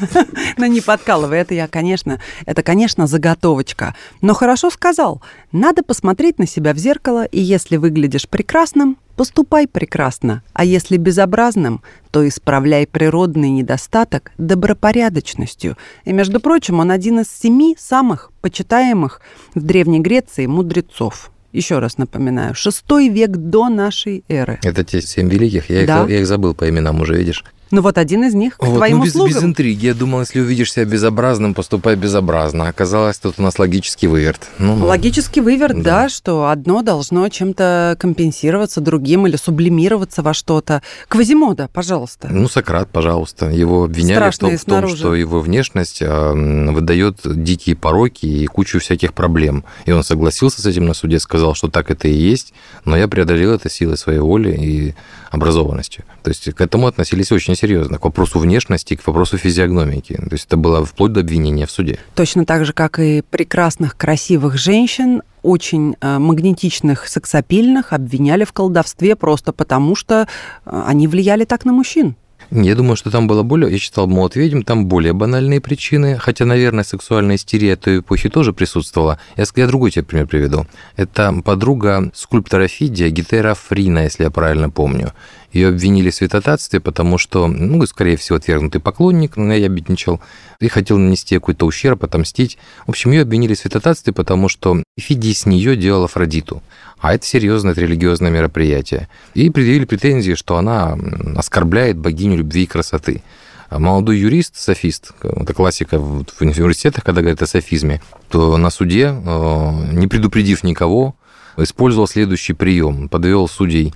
ну 0.56 0.66
не 0.66 0.80
подкалывай. 0.80 1.40
Это 1.40 1.54
я, 1.54 1.66
конечно, 1.66 2.20
это, 2.46 2.62
конечно, 2.62 3.08
заготовочка. 3.08 3.96
Но 4.20 4.34
хорошо 4.34 4.70
сказал. 4.70 5.20
Надо 5.50 5.82
посмотреть 5.82 6.38
на 6.38 6.46
себя 6.46 6.72
в 6.72 6.78
зеркало, 6.78 7.24
и 7.24 7.40
если 7.40 7.76
выглядишь 7.76 8.28
прекрасным, 8.28 8.98
Поступай 9.16 9.68
прекрасно, 9.68 10.42
а 10.54 10.64
если 10.64 10.96
безобразным, 10.96 11.82
то 12.10 12.26
исправляй 12.26 12.86
природный 12.86 13.50
недостаток 13.50 14.32
добропорядочностью. 14.38 15.76
И, 16.04 16.12
между 16.12 16.40
прочим, 16.40 16.80
он 16.80 16.90
один 16.90 17.20
из 17.20 17.28
семи 17.28 17.76
самых 17.78 18.30
почитаемых 18.40 19.20
в 19.54 19.60
Древней 19.62 20.00
Греции 20.00 20.46
мудрецов. 20.46 21.30
еще 21.52 21.80
раз 21.80 21.98
напоминаю, 21.98 22.54
шестой 22.54 23.08
век 23.10 23.32
до 23.32 23.68
нашей 23.68 24.24
эры. 24.28 24.58
Это 24.62 24.84
те 24.84 25.02
семь 25.02 25.28
великих, 25.28 25.68
я, 25.68 25.86
Да. 25.86 26.04
их, 26.04 26.08
я 26.08 26.20
их 26.20 26.26
забыл 26.26 26.54
по 26.54 26.66
именам 26.66 27.02
уже, 27.02 27.14
видишь? 27.14 27.44
Ну 27.72 27.80
вот 27.80 27.96
один 27.96 28.22
из 28.24 28.34
них 28.34 28.58
к 28.58 28.62
Вот, 28.62 28.76
твоим 28.76 28.98
ну, 28.98 29.04
без, 29.04 29.12
услугам. 29.12 29.32
без 29.32 29.42
интриги. 29.42 29.86
Я 29.86 29.94
думал, 29.94 30.20
если 30.20 30.40
увидишь 30.40 30.72
себя 30.74 30.84
безобразным, 30.84 31.54
поступай 31.54 31.96
безобразно. 31.96 32.68
Оказалось, 32.68 33.16
тут 33.16 33.36
у 33.38 33.42
нас 33.42 33.58
логический 33.58 34.08
выверт. 34.08 34.46
Ну, 34.58 34.76
ну. 34.76 34.86
Логический 34.86 35.40
выверт, 35.40 35.76
да. 35.76 36.02
Да. 36.02 36.08
что 36.10 36.48
одно 36.50 36.82
должно 36.82 37.26
чем-то 37.30 37.96
компенсироваться 37.98 38.82
другим 38.82 39.26
или 39.26 39.36
сублимироваться 39.36 40.22
во 40.22 40.34
что-то. 40.34 40.82
Квазимода, 41.08 41.70
пожалуйста. 41.72 42.28
Ну, 42.30 42.46
Сократ, 42.46 42.90
пожалуйста. 42.90 43.48
Его 43.48 43.84
обвиняли 43.84 44.30
в 44.30 44.36
том, 44.36 44.56
в 44.56 44.64
том, 44.64 44.88
что 44.88 45.14
его 45.14 45.40
внешность 45.40 46.02
а, 46.02 46.34
выдает 46.34 47.20
дикие 47.24 47.74
пороки 47.74 48.26
и 48.26 48.46
кучу 48.46 48.80
всяких 48.80 49.14
проблем. 49.14 49.64
И 49.86 49.92
он 49.92 50.04
согласился 50.04 50.60
с 50.60 50.66
этим 50.66 50.84
на 50.84 50.92
суде, 50.92 51.18
сказал, 51.18 51.54
что 51.54 51.68
так 51.68 51.90
это 51.90 52.06
и 52.06 52.12
есть, 52.12 52.52
но 52.84 52.98
я 52.98 53.08
преодолел 53.08 53.54
это 53.54 53.70
силой 53.70 53.96
своей 53.96 54.18
воли 54.18 54.50
и 54.50 54.94
образованностью. 55.30 56.04
То 56.22 56.28
есть 56.28 56.52
к 56.52 56.60
этому 56.60 56.86
относились 56.86 57.32
очень 57.32 57.56
серьезно, 57.62 57.98
к 57.98 58.04
вопросу 58.04 58.40
внешности, 58.40 58.96
к 58.96 59.06
вопросу 59.06 59.38
физиогномики. 59.38 60.14
То 60.14 60.32
есть 60.32 60.46
это 60.46 60.56
было 60.56 60.84
вплоть 60.84 61.12
до 61.12 61.20
обвинения 61.20 61.66
в 61.66 61.70
суде. 61.70 61.98
Точно 62.16 62.44
так 62.44 62.64
же, 62.64 62.72
как 62.72 62.98
и 62.98 63.22
прекрасных, 63.22 63.96
красивых 63.96 64.58
женщин, 64.58 65.22
очень 65.42 65.96
э, 66.00 66.18
магнетичных, 66.18 67.06
сексапильных 67.08 67.92
обвиняли 67.92 68.44
в 68.44 68.52
колдовстве 68.52 69.14
просто 69.14 69.52
потому, 69.52 69.94
что 69.94 70.26
э, 70.66 70.82
они 70.86 71.06
влияли 71.06 71.44
так 71.44 71.64
на 71.64 71.72
мужчин. 71.72 72.16
Я 72.50 72.74
думаю, 72.74 72.96
что 72.96 73.10
там 73.10 73.28
было 73.28 73.42
более... 73.42 73.72
Я 73.72 73.78
читал 73.78 74.06
«Молот 74.06 74.36
ведьм», 74.36 74.62
там 74.62 74.86
более 74.86 75.14
банальные 75.14 75.60
причины, 75.60 76.18
хотя, 76.18 76.44
наверное, 76.44 76.84
сексуальная 76.84 77.36
истерия 77.36 77.76
той 77.76 78.00
эпохи 78.00 78.28
тоже 78.28 78.52
присутствовала. 78.52 79.18
Я, 79.36 79.44
я 79.56 79.66
другой 79.66 79.90
тебе 79.90 80.04
пример 80.04 80.26
приведу. 80.26 80.66
Это 80.96 81.32
подруга 81.44 82.10
скульптора 82.14 82.68
Фидия, 82.68 83.08
Гетера 83.08 83.54
Фрина, 83.54 84.00
если 84.00 84.24
я 84.24 84.30
правильно 84.30 84.68
помню. 84.68 85.12
Ее 85.52 85.68
обвинили 85.68 86.10
в 86.10 86.14
святотатстве, 86.14 86.80
потому 86.80 87.18
что, 87.18 87.46
ну, 87.46 87.84
скорее 87.86 88.16
всего, 88.16 88.36
отвергнутый 88.36 88.80
поклонник, 88.80 89.36
но 89.36 89.52
я 89.54 89.66
обидничал, 89.66 90.20
и 90.60 90.68
хотел 90.68 90.98
нанести 90.98 91.34
какой-то 91.34 91.66
ущерб, 91.66 92.04
отомстить. 92.04 92.58
В 92.86 92.90
общем, 92.90 93.10
ее 93.12 93.22
обвинили 93.22 93.54
в 93.54 93.58
святотатстве, 93.58 94.12
потому 94.12 94.48
что 94.48 94.82
Фидий 94.98 95.34
с 95.34 95.46
нее 95.46 95.76
делал 95.76 96.04
Афродиту. 96.04 96.62
А 97.00 97.14
это 97.14 97.26
серьезное 97.26 97.72
это 97.72 97.82
религиозное 97.82 98.30
мероприятие. 98.30 99.08
И 99.34 99.50
предъявили 99.50 99.84
претензии, 99.84 100.34
что 100.34 100.56
она 100.56 100.96
оскорбляет 101.36 101.98
богиню 101.98 102.36
любви 102.36 102.62
и 102.62 102.66
красоты. 102.66 103.22
А 103.68 103.78
Молодой 103.78 104.18
юрист, 104.18 104.56
софист, 104.56 105.12
это 105.22 105.54
классика 105.54 105.98
в 105.98 106.24
в 106.24 106.40
университетах, 106.42 107.04
когда 107.04 107.22
говорят 107.22 107.42
о 107.42 107.46
софизме, 107.46 108.02
то 108.28 108.58
на 108.58 108.68
суде, 108.70 109.14
э, 109.14 109.70
не 109.92 110.08
предупредив 110.08 110.62
никого, 110.62 111.16
использовал 111.56 112.06
следующий 112.06 112.52
прием. 112.52 113.08
Подвел 113.08 113.48
судей 113.48 113.94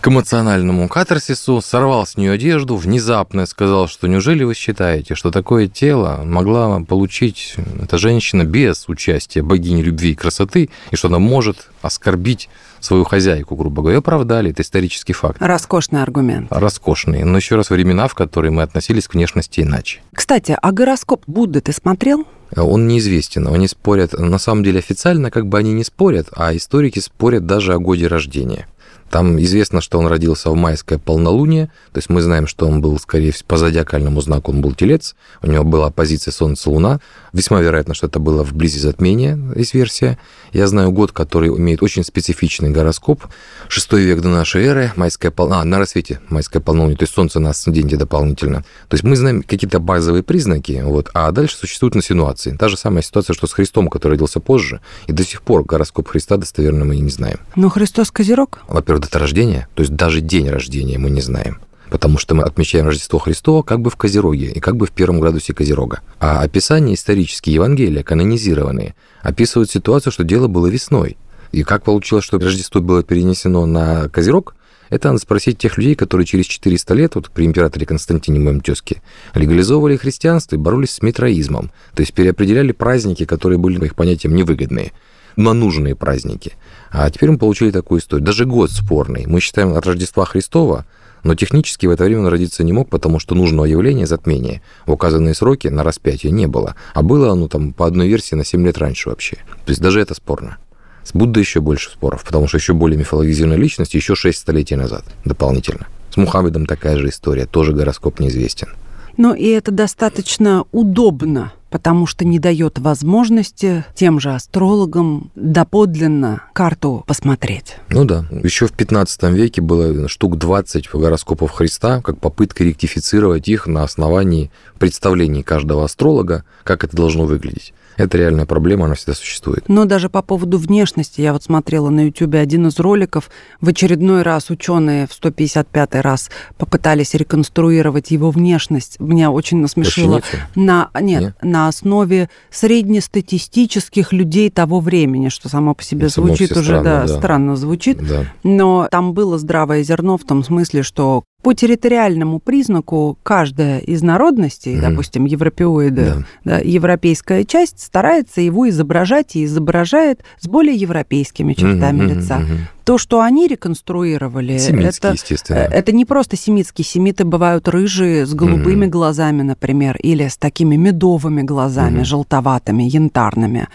к 0.00 0.08
эмоциональному 0.08 0.88
катарсису, 0.88 1.60
сорвал 1.60 2.06
с 2.06 2.16
нее 2.16 2.32
одежду, 2.32 2.76
внезапно 2.76 3.44
сказал, 3.44 3.86
что 3.86 4.08
неужели 4.08 4.44
вы 4.44 4.54
считаете, 4.54 5.14
что 5.14 5.30
такое 5.30 5.68
тело 5.68 6.22
могла 6.24 6.80
получить 6.80 7.54
эта 7.82 7.98
женщина 7.98 8.44
без 8.44 8.88
участия 8.88 9.42
богини 9.42 9.82
любви 9.82 10.12
и 10.12 10.14
красоты, 10.14 10.70
и 10.90 10.96
что 10.96 11.08
она 11.08 11.18
может 11.18 11.68
оскорбить 11.82 12.48
свою 12.80 13.04
хозяйку, 13.04 13.56
грубо 13.56 13.82
говоря. 13.82 13.98
Оправдали, 13.98 14.50
это 14.52 14.62
исторический 14.62 15.12
факт. 15.12 15.36
Роскошный 15.40 16.02
аргумент. 16.02 16.48
Роскошные, 16.50 17.26
но 17.26 17.36
еще 17.36 17.56
раз 17.56 17.68
времена, 17.68 18.08
в 18.08 18.14
которые 18.14 18.50
мы 18.50 18.62
относились 18.62 19.06
к 19.06 19.14
внешности 19.14 19.60
иначе. 19.60 20.00
Кстати, 20.14 20.56
а 20.60 20.72
гороскоп 20.72 21.24
Будды 21.26 21.60
ты 21.60 21.72
смотрел? 21.72 22.26
Он 22.56 22.88
неизвестен, 22.88 23.46
они 23.48 23.68
спорят, 23.68 24.14
на 24.14 24.38
самом 24.38 24.64
деле 24.64 24.78
официально 24.78 25.30
как 25.30 25.46
бы 25.46 25.58
они 25.58 25.72
не 25.72 25.84
спорят, 25.84 26.28
а 26.34 26.56
историки 26.56 26.98
спорят 26.98 27.44
даже 27.46 27.74
о 27.74 27.78
годе 27.78 28.06
рождения. 28.06 28.66
Там 29.10 29.40
известно, 29.40 29.80
что 29.80 29.98
он 29.98 30.06
родился 30.06 30.50
в 30.50 30.54
майское 30.54 30.98
полнолуние, 30.98 31.66
то 31.92 31.98
есть 31.98 32.08
мы 32.08 32.22
знаем, 32.22 32.46
что 32.46 32.66
он 32.68 32.80
был, 32.80 32.98
скорее 32.98 33.32
всего, 33.32 33.46
по 33.48 33.56
зодиакальному 33.56 34.20
знаку 34.20 34.52
он 34.52 34.60
был 34.60 34.72
телец, 34.72 35.16
у 35.42 35.48
него 35.48 35.64
была 35.64 35.88
оппозиция 35.88 36.30
Солнце-Луна. 36.30 37.00
Весьма 37.32 37.60
вероятно, 37.60 37.94
что 37.94 38.06
это 38.06 38.20
было 38.20 38.44
вблизи 38.44 38.78
затмения, 38.78 39.38
есть 39.56 39.74
версия. 39.74 40.18
Я 40.52 40.68
знаю 40.68 40.92
год, 40.92 41.10
который 41.10 41.48
имеет 41.48 41.82
очень 41.82 42.04
специфичный 42.04 42.70
гороскоп. 42.70 43.24
Шестой 43.68 44.02
век 44.02 44.20
до 44.20 44.28
нашей 44.28 44.64
эры, 44.64 44.92
майское 44.94 45.30
пол... 45.32 45.52
а, 45.52 45.64
на 45.64 45.78
рассвете 45.78 46.20
майское 46.28 46.62
полнолуние, 46.62 46.96
то 46.96 47.02
есть 47.02 47.14
Солнце 47.14 47.40
на 47.40 47.50
асценденте 47.50 47.96
дополнительно. 47.96 48.64
То 48.88 48.94
есть 48.94 49.02
мы 49.02 49.16
знаем 49.16 49.42
какие-то 49.42 49.80
базовые 49.80 50.22
признаки, 50.22 50.82
вот, 50.84 51.10
а 51.14 51.32
дальше 51.32 51.56
существуют 51.56 51.96
инсинуации. 51.96 52.56
Та 52.56 52.68
же 52.68 52.76
самая 52.76 53.02
ситуация, 53.02 53.34
что 53.34 53.48
с 53.48 53.52
Христом, 53.52 53.88
который 53.88 54.12
родился 54.12 54.38
позже, 54.38 54.80
и 55.08 55.12
до 55.12 55.24
сих 55.24 55.42
пор 55.42 55.64
гороскоп 55.64 56.08
Христа 56.08 56.36
достоверно 56.36 56.84
мы 56.84 56.96
не 56.96 57.10
знаем. 57.10 57.40
Ну, 57.56 57.68
Христос 57.70 58.10
Козерог? 58.10 58.60
Во-первых, 58.68 58.99
дата 59.00 59.18
рождения, 59.18 59.68
то 59.74 59.82
есть 59.82 59.94
даже 59.94 60.20
день 60.20 60.48
рождения 60.48 60.98
мы 60.98 61.10
не 61.10 61.20
знаем. 61.20 61.58
Потому 61.90 62.18
что 62.18 62.36
мы 62.36 62.44
отмечаем 62.44 62.86
Рождество 62.86 63.18
Христово 63.18 63.62
как 63.62 63.80
бы 63.80 63.90
в 63.90 63.96
Козероге 63.96 64.52
и 64.52 64.60
как 64.60 64.76
бы 64.76 64.86
в 64.86 64.92
первом 64.92 65.18
градусе 65.18 65.52
Козерога. 65.52 66.02
А 66.20 66.40
описания 66.40 66.94
исторические 66.94 67.56
Евангелия, 67.56 68.04
канонизированные, 68.04 68.94
описывают 69.22 69.70
ситуацию, 69.70 70.12
что 70.12 70.22
дело 70.22 70.46
было 70.46 70.68
весной. 70.68 71.16
И 71.50 71.64
как 71.64 71.82
получилось, 71.82 72.24
что 72.24 72.38
Рождество 72.38 72.80
было 72.80 73.02
перенесено 73.02 73.66
на 73.66 74.08
Козерог, 74.08 74.54
это 74.90 75.08
надо 75.08 75.20
спросить 75.20 75.58
тех 75.58 75.78
людей, 75.78 75.94
которые 75.94 76.26
через 76.26 76.46
400 76.46 76.94
лет, 76.94 77.14
вот 77.14 77.30
при 77.30 77.46
императоре 77.46 77.86
Константине, 77.86 78.40
моем 78.40 78.60
тезке, 78.60 79.02
легализовывали 79.34 79.96
христианство 79.96 80.56
и 80.56 80.58
боролись 80.58 80.90
с 80.90 81.02
митроизмом. 81.02 81.70
То 81.94 82.00
есть 82.00 82.12
переопределяли 82.12 82.72
праздники, 82.72 83.24
которые 83.24 83.58
были, 83.58 83.78
по 83.78 83.84
их 83.84 83.94
понятиям, 83.94 84.34
невыгодные, 84.34 84.92
но 85.40 85.54
нужные 85.54 85.94
праздники. 85.94 86.52
А 86.90 87.10
теперь 87.10 87.30
мы 87.30 87.38
получили 87.38 87.70
такую 87.70 88.00
историю. 88.00 88.24
Даже 88.24 88.44
год 88.44 88.70
спорный. 88.70 89.26
Мы 89.26 89.40
считаем 89.40 89.74
от 89.74 89.86
Рождества 89.86 90.24
Христова, 90.24 90.84
но 91.24 91.34
технически 91.34 91.86
в 91.86 91.90
это 91.90 92.04
время 92.04 92.20
он 92.20 92.28
родиться 92.28 92.62
не 92.62 92.72
мог, 92.72 92.90
потому 92.90 93.18
что 93.18 93.34
нужного 93.34 93.64
явления 93.64 94.06
затмения 94.06 94.62
в 94.86 94.92
указанные 94.92 95.34
сроки 95.34 95.68
на 95.68 95.82
распятие 95.82 96.32
не 96.32 96.46
было. 96.46 96.76
А 96.94 97.02
было 97.02 97.32
оно 97.32 97.48
там 97.48 97.72
по 97.72 97.86
одной 97.86 98.08
версии 98.08 98.34
на 98.34 98.44
7 98.44 98.64
лет 98.66 98.78
раньше 98.78 99.08
вообще. 99.08 99.36
То 99.64 99.70
есть 99.70 99.80
даже 99.80 100.00
это 100.00 100.14
спорно. 100.14 100.58
С 101.04 101.12
Буддой 101.12 101.42
еще 101.42 101.60
больше 101.60 101.90
споров, 101.90 102.24
потому 102.24 102.46
что 102.46 102.58
еще 102.58 102.74
более 102.74 102.98
мифологизированная 102.98 103.58
личность 103.58 103.94
еще 103.94 104.14
6 104.14 104.38
столетий 104.38 104.76
назад 104.76 105.04
дополнительно. 105.24 105.86
С 106.10 106.16
Мухаммедом 106.16 106.66
такая 106.66 106.98
же 106.98 107.08
история, 107.08 107.46
тоже 107.46 107.72
гороскоп 107.72 108.20
неизвестен. 108.20 108.68
Ну, 109.16 109.34
и 109.34 109.46
это 109.48 109.70
достаточно 109.70 110.64
удобно, 110.72 111.52
потому 111.70 112.06
что 112.06 112.24
не 112.24 112.38
дает 112.38 112.78
возможности 112.78 113.84
тем 113.94 114.20
же 114.20 114.34
астрологам 114.34 115.30
доподлинно 115.34 116.42
карту 116.52 117.04
посмотреть. 117.06 117.76
Ну 117.88 118.04
да. 118.04 118.26
Еще 118.42 118.66
в 118.66 118.72
15 118.72 119.22
веке 119.24 119.62
было 119.62 120.08
штук 120.08 120.36
20 120.36 120.90
гороскопов 120.92 121.52
Христа, 121.52 122.02
как 122.02 122.18
попытка 122.18 122.64
ректифицировать 122.64 123.48
их 123.48 123.66
на 123.66 123.84
основании 123.84 124.50
представлений 124.78 125.42
каждого 125.42 125.84
астролога, 125.84 126.44
как 126.64 126.84
это 126.84 126.96
должно 126.96 127.24
выглядеть. 127.24 127.72
Это 128.00 128.16
реальная 128.16 128.46
проблема, 128.46 128.86
она 128.86 128.94
всегда 128.94 129.14
существует. 129.14 129.64
Но 129.68 129.84
даже 129.84 130.08
по 130.08 130.22
поводу 130.22 130.56
внешности, 130.56 131.20
я 131.20 131.34
вот 131.34 131.42
смотрела 131.42 131.90
на 131.90 132.06
YouTube 132.06 132.34
один 132.36 132.66
из 132.66 132.78
роликов, 132.78 133.30
в 133.60 133.68
очередной 133.68 134.22
раз 134.22 134.48
ученые 134.48 135.06
в 135.06 135.12
155 135.12 135.96
раз 135.96 136.30
попытались 136.56 137.12
реконструировать 137.12 138.10
его 138.10 138.30
внешность. 138.30 138.98
Меня 139.00 139.30
очень 139.30 139.58
насмешило. 139.58 140.22
На, 140.54 140.88
нет, 140.98 141.20
Нет? 141.22 141.34
на 141.42 141.68
основе 141.68 142.30
среднестатистических 142.50 144.14
людей 144.14 144.50
того 144.50 144.80
времени, 144.80 145.28
что 145.28 145.50
само 145.50 145.74
по 145.74 145.82
себе 145.82 146.08
само 146.08 146.28
звучит 146.28 146.52
уже, 146.52 146.62
странно, 146.62 146.84
да, 146.84 147.06
да. 147.06 147.18
странно 147.18 147.56
звучит. 147.56 147.98
Да. 148.06 148.24
Но 148.42 148.88
там 148.90 149.12
было 149.12 149.38
здравое 149.38 149.82
зерно 149.82 150.16
в 150.16 150.24
том 150.24 150.42
смысле, 150.42 150.82
что 150.82 151.24
по 151.42 151.54
территориальному 151.54 152.38
признаку 152.38 153.18
каждая 153.22 153.78
из 153.78 154.02
народностей, 154.02 154.76
Мгм. 154.76 154.90
допустим, 154.90 155.24
европеоиды, 155.24 156.04
Да. 156.04 156.24
да, 156.44 156.58
европейская 156.58 157.44
часть 157.44 157.80
старается 157.80 158.40
его 158.40 158.68
изображать 158.68 159.36
и 159.36 159.44
изображает 159.44 160.22
с 160.38 160.46
более 160.48 160.74
европейскими 160.76 161.54
чертами 161.54 162.02
Мгм, 162.04 162.08
лица. 162.18 162.38
мгм. 162.40 162.58
То, 162.84 162.98
что 162.98 163.20
они 163.20 163.46
реконструировали, 163.46 164.54
это, 164.56 165.12
естественно. 165.12 165.58
э, 165.58 165.68
это 165.70 165.92
не 165.92 166.04
просто 166.04 166.36
семитские. 166.36 166.84
Семиты 166.84 167.24
бывают 167.24 167.68
рыжие, 167.68 168.26
с 168.26 168.34
голубыми 168.34 168.86
Мгм. 168.86 168.90
глазами, 168.90 169.42
например, 169.42 169.96
или 170.02 170.26
с 170.28 170.36
такими 170.36 170.76
медовыми 170.76 171.42
глазами, 171.42 171.96
Мгм. 171.98 172.04
желтоватыми, 172.04 172.82
янтарными. 172.82 173.68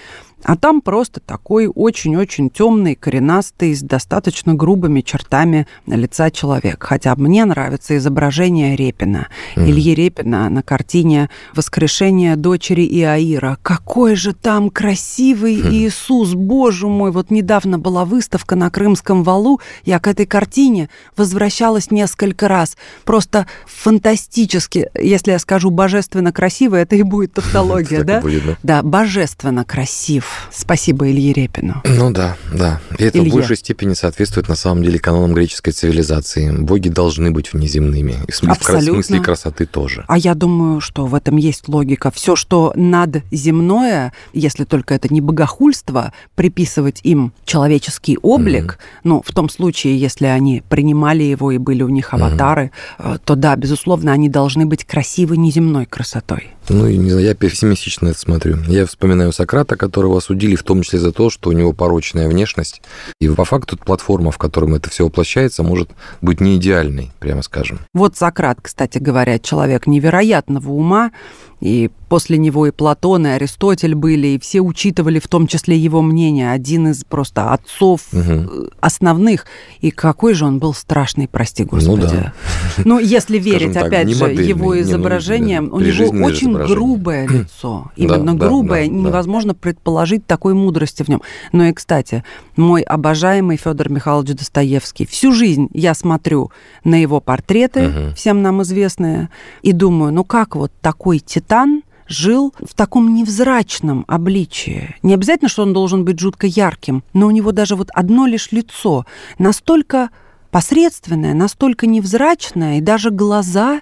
А 0.45 0.55
там 0.55 0.81
просто 0.81 1.19
такой 1.19 1.67
очень-очень 1.73 2.51
темный, 2.51 2.93
коренастый, 2.93 3.73
с 3.73 3.81
достаточно 3.81 4.53
грубыми 4.53 5.01
чертами 5.01 5.65
лица 5.88 6.29
человек. 6.29 6.84
Хотя 6.84 7.15
мне 7.15 7.45
нравится 7.45 7.97
изображение 7.97 8.75
Репина. 8.75 9.27
Мгм. 9.55 9.65
Ильи 9.65 9.95
Репина 9.95 10.47
на 10.49 10.62
картине 10.62 11.31
«Воскрешение 11.55 12.36
дочери 12.36 12.86
Иаира». 12.86 13.58
Какой 13.63 14.15
же 14.15 14.34
там 14.34 14.69
красивый 14.69 15.55
Хм. 15.62 15.69
Иисус, 15.69 16.36
боже 16.36 16.88
мой! 16.88 17.10
Вот 17.10 17.31
недавно 17.31 17.79
была 17.79 18.05
выставка 18.05 18.55
на 18.55 18.69
Крымском 18.69 19.23
валу. 19.23 19.60
Я 19.84 19.99
к 19.99 20.08
этой 20.08 20.27
картине 20.27 20.89
возвращалась 21.17 21.89
несколько 21.89 22.47
раз. 22.47 22.77
Просто 23.03 23.47
фантастически. 23.65 24.91
Если 24.93 25.31
я 25.31 25.39
скажу 25.39 25.71
божественно 25.71 26.31
красиво, 26.31 26.75
это 26.75 26.95
и 26.95 27.01
будет 27.01 27.34
тавтология, 27.36 28.03
да? 28.03 28.21
Да, 28.62 28.84
божественно 28.84 29.65
красив. 29.65 30.35
Спасибо 30.52 31.10
Илье 31.10 31.34
Репину. 31.34 31.82
Ну 31.84 32.12
да, 32.12 32.38
да. 32.54 32.82
И 32.98 33.04
это 33.04 33.19
Илья. 33.19 33.32
в 33.32 33.34
большей 33.34 33.58
степени 33.58 33.93
соответствует 33.93 34.48
на 34.48 34.56
самом 34.56 34.84
деле 34.84 35.00
канонам 35.00 35.34
греческой 35.34 35.74
цивилизации. 35.74 36.52
Боги 36.52 36.89
должны 36.89 37.32
быть 37.32 37.54
внеземными. 37.54 38.15
И 38.28 38.32
в 38.32 38.43
Абсолютно. 38.43 38.93
смысле 38.93 39.19
красоты 39.19 39.65
тоже. 39.65 40.06
А 40.08 40.17
я 40.17 40.36
думаю, 40.36 40.82
что 40.82 41.06
в 41.06 41.15
этом 41.15 41.38
есть 41.38 41.67
логика. 41.67 42.12
Все, 42.12 42.36
что 42.36 42.74
надземное, 42.76 44.13
если 44.34 44.63
только 44.63 44.93
это 44.93 45.13
не 45.13 45.21
богохульство, 45.21 46.13
приписывать 46.36 47.00
им 47.04 47.34
человеческий 47.45 48.17
облик, 48.21 48.80
ну, 49.04 49.21
в 49.26 49.32
том 49.34 49.50
случае, 49.50 49.98
если 49.98 50.26
они 50.26 50.63
принимали 50.67 51.24
его 51.24 51.52
и 51.52 51.58
были 51.58 51.84
у 51.84 51.89
них 51.89 52.13
аватары, 52.13 52.71
э, 52.98 53.17
то 53.24 53.36
да, 53.36 53.56
безусловно, 53.56 54.12
они 54.12 54.30
должны 54.30 54.65
быть 54.65 54.86
красивы 54.86 55.38
неземной 55.38 55.86
красотой. 55.86 56.55
Ну, 56.69 56.88
не 56.88 57.10
знаю, 57.12 57.25
я 57.25 57.36
пессимистично 57.36 58.10
это 58.10 58.19
смотрю. 58.19 58.58
Я 58.67 58.86
вспоминаю 58.86 59.32
Сократа, 59.32 59.75
которого 59.75 60.17
осудили 60.17 60.56
в 60.56 60.63
том 60.63 60.82
числе 60.82 60.99
за 60.99 61.12
то, 61.12 61.30
что 61.30 61.49
у 61.49 61.54
него 61.54 61.73
порочная 61.73 62.28
внешность. 62.28 62.82
И 63.19 63.30
по 63.30 63.45
факту 63.45 63.78
платформа, 63.78 64.32
в 64.32 64.38
котором 64.38 64.73
это 64.73 64.89
все 64.89 65.04
воплощается, 65.04 65.62
может 65.62 65.91
быть 66.21 66.41
не 66.41 66.58
идеальной, 66.58 67.12
прямо 67.19 67.43
скажем. 67.43 67.80
Вот 67.93 68.17
Сократ, 68.17 68.60
кстати 68.62 68.97
говоря, 68.97 69.38
человек 69.38 69.86
невероятного 69.86 70.69
ума, 70.69 71.12
и 71.65 71.89
после 72.10 72.38
него 72.38 72.67
и 72.67 72.71
Платон, 72.71 73.25
и 73.25 73.32
Аристотель 73.32 73.95
были, 73.95 74.28
и 74.28 74.39
все 74.39 74.62
учитывали 74.62 75.17
в 75.17 75.28
том 75.28 75.47
числе 75.47 75.75
его 75.75 76.04
мнение. 76.04 76.51
Один 76.51 76.89
из 76.89 77.04
просто 77.04 77.51
отцов 77.54 78.01
э, 78.12 78.45
основных. 78.80 79.47
И 79.82 79.89
какой 79.89 80.36
же 80.36 80.45
он 80.45 80.60
был 80.60 80.75
страшный, 80.75 81.28
прости 81.28 81.63
господи. 81.63 82.01
Ну 82.01 82.08
да. 82.08 82.34
Ну, 82.86 82.99
если 82.99 83.39
Скажем 83.39 83.60
верить, 83.60 83.73
так, 83.73 83.86
опять 83.86 84.08
не 84.08 84.13
же, 84.13 84.23
модельный, 84.23 84.47
его 84.47 84.75
ну, 84.75 84.82
изображением, 84.82 85.69
да, 85.69 85.75
у 85.75 85.80
него 85.80 86.25
очень 86.25 86.54
грубое 86.54 87.28
лицо. 87.28 87.91
Да, 87.97 88.04
Именно 88.04 88.38
да, 88.38 88.47
грубое, 88.47 88.86
да, 88.88 88.91
да. 88.91 88.95
невозможно 88.99 89.56
предположить 89.56 90.28
такой 90.28 90.54
мудрости 90.54 91.01
в 91.01 91.08
нем. 91.08 91.23
Но 91.51 91.65
и, 91.65 91.73
кстати, 91.73 92.23
мой 92.56 92.84
обожаемый 92.84 93.58
Федор 93.58 93.89
Михайлович 93.89 94.36
Достоевский. 94.36 95.08
Всю 95.08 95.32
жизнь 95.32 95.69
я 95.73 95.95
смотрю 95.95 96.51
на 96.84 97.01
его 97.01 97.19
портреты, 97.19 97.88
Мгм. 97.88 98.13
всем 98.13 98.43
нам 98.43 98.62
известные, 98.62 99.30
и 99.63 99.71
думаю, 99.71 100.13
ну 100.13 100.23
как 100.23 100.56
вот 100.56 100.71
такой 100.82 101.17
титан 101.19 101.55
жил 102.08 102.54
в 102.60 102.74
таком 102.76 103.13
невзрачном 103.13 104.06
обличии. 104.08 104.96
Не 105.02 105.13
обязательно, 105.13 105.50
что 105.50 105.63
он 105.63 105.74
должен 105.74 106.06
быть 106.06 106.20
жутко 106.20 106.48
ярким, 106.48 107.04
но 107.13 107.28
у 107.28 107.32
него 107.32 107.52
даже 107.52 107.76
вот 107.76 107.89
одно 107.94 108.26
лишь 108.26 108.52
лицо 108.52 109.06
настолько 109.39 110.10
посредственное, 110.52 111.34
настолько 111.34 111.88
невзрачное, 111.88 112.78
и 112.78 112.82
даже 112.82 113.10
глаза, 113.10 113.82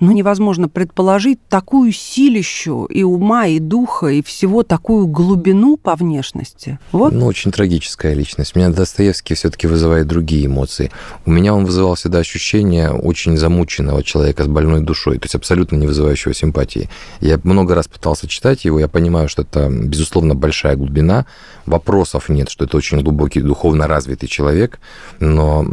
ну, 0.00 0.12
невозможно 0.12 0.68
предположить 0.68 1.40
такую 1.48 1.92
силищу 1.92 2.84
и 2.84 3.02
ума, 3.02 3.46
и 3.46 3.58
духа, 3.58 4.06
и 4.08 4.22
всего 4.22 4.62
такую 4.62 5.06
глубину 5.06 5.76
по 5.76 5.96
внешности. 5.96 6.78
Вот. 6.92 7.12
Ну, 7.12 7.26
очень 7.26 7.50
трагическая 7.50 8.14
личность. 8.14 8.54
Меня 8.54 8.68
Достоевский 8.70 9.34
все-таки 9.34 9.66
вызывает 9.66 10.06
другие 10.06 10.46
эмоции. 10.46 10.90
У 11.26 11.30
меня 11.30 11.54
он 11.54 11.64
вызывал 11.64 11.96
всегда 11.96 12.18
ощущение 12.18 12.90
очень 12.90 13.36
замученного 13.36 14.02
человека 14.02 14.44
с 14.44 14.46
больной 14.46 14.82
душой, 14.82 15.18
то 15.18 15.24
есть 15.24 15.34
абсолютно 15.34 15.76
не 15.76 15.86
вызывающего 15.86 16.34
симпатии. 16.34 16.88
Я 17.20 17.40
много 17.42 17.74
раз 17.74 17.88
пытался 17.88 18.28
читать 18.28 18.64
его, 18.64 18.78
я 18.78 18.88
понимаю, 18.88 19.28
что 19.28 19.42
это, 19.42 19.68
безусловно, 19.68 20.34
большая 20.34 20.76
глубина, 20.76 21.26
вопросов 21.66 22.28
нет, 22.28 22.50
что 22.50 22.64
это 22.64 22.76
очень 22.76 23.00
глубокий, 23.00 23.40
духовно 23.40 23.86
развитый 23.86 24.28
человек, 24.28 24.78
но 25.20 25.66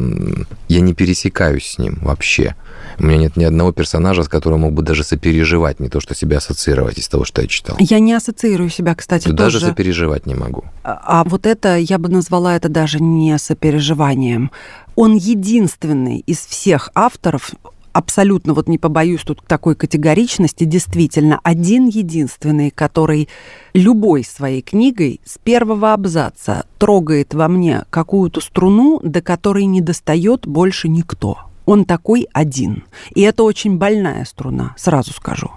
я 0.67 0.81
не 0.81 0.93
пересекаюсь 0.93 1.67
с 1.67 1.77
ним 1.77 1.99
вообще. 2.01 2.55
У 2.97 3.03
меня 3.05 3.17
нет 3.17 3.37
ни 3.37 3.43
одного 3.43 3.71
персонажа, 3.71 4.14
с 4.23 4.27
которым 4.27 4.61
мог 4.61 4.73
бы 4.73 4.81
даже 4.81 5.03
сопереживать, 5.03 5.79
не 5.79 5.89
то 5.89 5.99
что 5.99 6.15
себя 6.15 6.37
ассоциировать 6.37 6.97
из 6.97 7.07
того, 7.07 7.25
что 7.25 7.41
я 7.41 7.47
читал. 7.47 7.77
Я 7.79 7.99
не 7.99 8.13
ассоциирую 8.13 8.69
себя, 8.69 8.95
кстати, 8.95 9.29
Даже 9.29 9.59
тоже. 9.59 9.71
сопереживать 9.71 10.25
не 10.25 10.35
могу. 10.35 10.63
А 10.83 11.01
а 11.05 11.23
вот 11.23 11.45
это, 11.45 11.77
я 11.77 11.97
бы 11.97 12.09
назвала 12.09 12.55
это 12.55 12.67
даже 12.67 12.99
не 12.99 13.37
сопереживанием. 13.37 14.51
Он 14.95 15.15
единственный 15.15 16.19
из 16.19 16.39
всех 16.39 16.89
авторов, 16.93 17.51
абсолютно, 17.95 18.53
вот 18.53 18.67
не 18.67 18.77
побоюсь 18.77 19.21
тут 19.21 19.41
такой 19.47 19.75
категоричности, 19.75 20.65
действительно, 20.65 21.39
один 21.43 21.87
единственный, 21.87 22.69
который 22.69 23.29
любой 23.73 24.25
своей 24.25 24.61
книгой 24.61 25.21
с 25.23 25.37
первого 25.37 25.93
абзаца 25.93 26.65
трогает 26.77 27.33
во 27.33 27.47
мне 27.47 27.85
какую-то 27.89 28.41
струну, 28.41 28.99
до 29.01 29.21
которой 29.21 29.65
не 29.65 29.79
достает 29.79 30.45
больше 30.45 30.89
никто. 30.89 31.37
Он 31.65 31.85
такой 31.85 32.27
один. 32.33 32.83
И 33.13 33.21
это 33.21 33.43
очень 33.43 33.77
больная 33.77 34.25
струна, 34.25 34.73
сразу 34.77 35.11
скажу. 35.13 35.51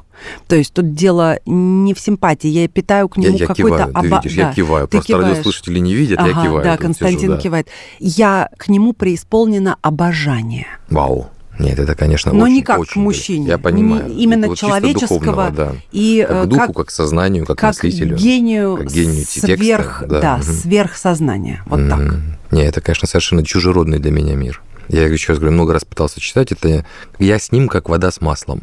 То 0.48 0.56
есть 0.56 0.72
тут 0.72 0.94
дело 0.94 1.38
не 1.46 1.94
в 1.94 2.00
симпатии, 2.00 2.48
я 2.48 2.66
питаю 2.66 3.08
к 3.08 3.16
Я, 3.18 3.28
нему 3.28 3.38
я 3.38 3.46
какой-то 3.46 3.76
киваю, 3.76 3.92
ты 3.92 3.98
оба- 4.08 4.16
видишь, 4.16 4.36
да, 4.36 4.48
я 4.48 4.52
киваю. 4.52 4.88
ты 4.88 4.90
Просто 4.96 5.06
киваешь. 5.12 5.28
радиослушатели 5.28 5.78
не 5.78 5.94
видят, 5.94 6.18
я 6.18 6.24
Ага, 6.32 6.42
киваю. 6.42 6.64
Да, 6.64 6.76
Константин 6.76 7.20
сижу, 7.20 7.32
да. 7.34 7.38
кивает. 7.38 7.68
Я 8.00 8.48
к 8.56 8.68
нему 8.68 8.94
преисполнена 8.94 9.76
обожание. 9.80 10.66
Вау. 10.90 11.30
Нет, 11.60 11.78
это, 11.80 11.94
конечно, 11.96 12.32
Но 12.32 12.44
очень, 12.44 12.54
не 12.54 12.62
как 12.62 12.76
к 12.76 12.80
очень 12.80 13.00
мужчине. 13.02 13.48
Я 13.48 13.58
понимаю. 13.58 14.08
Не- 14.08 14.22
именно 14.22 14.46
Вот 14.48 14.58
человеческого 14.58 15.50
да. 15.50 15.72
И 15.90 16.24
Как 16.26 16.36
э, 16.36 16.44
к 16.44 16.46
духу, 16.48 16.66
как, 16.68 16.76
как, 16.76 16.86
к 16.86 16.90
сознанию, 16.90 17.46
как, 17.46 17.58
как 17.58 17.74
мыслителю. 17.74 18.16
гению, 18.16 18.76
как 18.76 18.92
гению 18.92 19.24
текста, 19.24 19.56
сверх, 19.56 20.04
да, 20.06 20.20
да, 20.20 20.36
мгм. 20.36 20.42
сверхсознания. 20.44 21.62
Вот 21.66 21.88
так. 21.88 21.98
Мгм. 21.98 22.22
Не, 22.52 22.62
это, 22.62 22.80
конечно, 22.80 23.06
совершенно 23.08 23.44
чужеродный 23.44 23.98
для 23.98 24.10
меня 24.12 24.34
мир. 24.36 24.62
Я 24.88 25.06
еще 25.06 25.32
раз 25.32 25.38
говорю, 25.38 25.54
много 25.54 25.72
раз 25.72 25.84
пытался 25.84 26.20
читать, 26.20 26.52
это 26.52 26.84
я 27.18 27.38
с 27.38 27.52
ним 27.52 27.68
как 27.68 27.88
вода 27.88 28.10
с 28.10 28.20
маслом. 28.20 28.62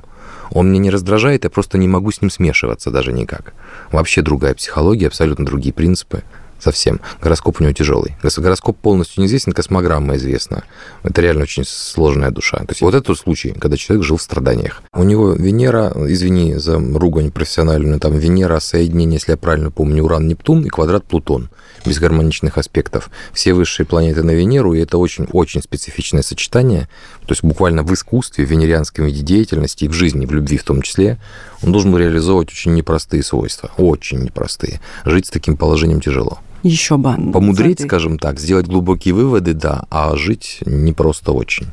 Он 0.51 0.69
меня 0.69 0.79
не 0.79 0.89
раздражает, 0.89 1.43
я 1.43 1.49
просто 1.49 1.77
не 1.77 1.87
могу 1.87 2.11
с 2.11 2.21
ним 2.21 2.29
смешиваться 2.29 2.91
даже 2.91 3.13
никак. 3.13 3.53
Вообще 3.91 4.21
другая 4.21 4.53
психология, 4.53 5.07
абсолютно 5.07 5.45
другие 5.45 5.73
принципы. 5.73 6.23
Совсем. 6.59 7.01
Гороскоп 7.21 7.59
у 7.59 7.63
него 7.63 7.73
тяжелый. 7.73 8.15
Гороскоп 8.21 8.77
полностью 8.77 9.21
неизвестен, 9.21 9.51
космограмма 9.51 10.15
известна. 10.15 10.63
Это 11.03 11.21
реально 11.21 11.43
очень 11.43 11.63
сложная 11.65 12.31
душа. 12.31 12.57
То 12.59 12.69
есть 12.69 12.81
вот 12.81 12.95
это 12.95 13.13
случай, 13.15 13.51
когда 13.51 13.77
человек 13.77 14.05
жил 14.05 14.17
в 14.17 14.21
страданиях. 14.21 14.81
У 14.93 15.03
него 15.03 15.33
Венера, 15.33 15.93
извини 16.07 16.55
за 16.55 16.79
ругань 16.79 17.31
профессиональную, 17.31 17.99
там 17.99 18.17
Венера, 18.17 18.59
соединение, 18.59 19.15
если 19.15 19.31
я 19.31 19.37
правильно 19.37 19.69
помню, 19.71 20.03
Уран-Нептун 20.03 20.65
и 20.65 20.69
квадрат 20.69 21.05
Плутон 21.05 21.49
без 21.85 21.99
гармоничных 21.99 22.57
аспектов. 22.57 23.09
Все 23.33 23.53
высшие 23.53 23.85
планеты 23.85 24.23
на 24.23 24.31
Венеру, 24.31 24.73
и 24.73 24.79
это 24.79 24.97
очень-очень 24.97 25.61
специфичное 25.61 26.23
сочетание. 26.23 26.89
То 27.25 27.31
есть 27.33 27.43
буквально 27.43 27.83
в 27.83 27.93
искусстве, 27.93 28.45
в 28.45 28.49
венерианском 28.49 29.05
виде 29.05 29.21
деятельности 29.21 29.85
и 29.85 29.87
в 29.87 29.93
жизни, 29.93 30.25
в 30.25 30.31
любви 30.31 30.57
в 30.57 30.63
том 30.63 30.81
числе, 30.81 31.17
он 31.61 31.71
должен 31.71 31.91
был 31.91 31.99
реализовывать 31.99 32.49
очень 32.49 32.73
непростые 32.73 33.23
свойства. 33.23 33.71
Очень 33.77 34.19
непростые. 34.19 34.79
Жить 35.05 35.27
с 35.27 35.29
таким 35.29 35.57
положением 35.57 36.01
тяжело. 36.01 36.39
Еще 36.63 36.97
бы. 36.97 37.13
Помудрить, 37.31 37.79
Смотри. 37.79 37.87
скажем 37.87 38.17
так, 38.17 38.39
сделать 38.39 38.67
глубокие 38.67 39.13
выводы, 39.13 39.53
да, 39.53 39.85
а 39.89 40.15
жить 40.15 40.59
непросто 40.65 41.31
очень. 41.31 41.67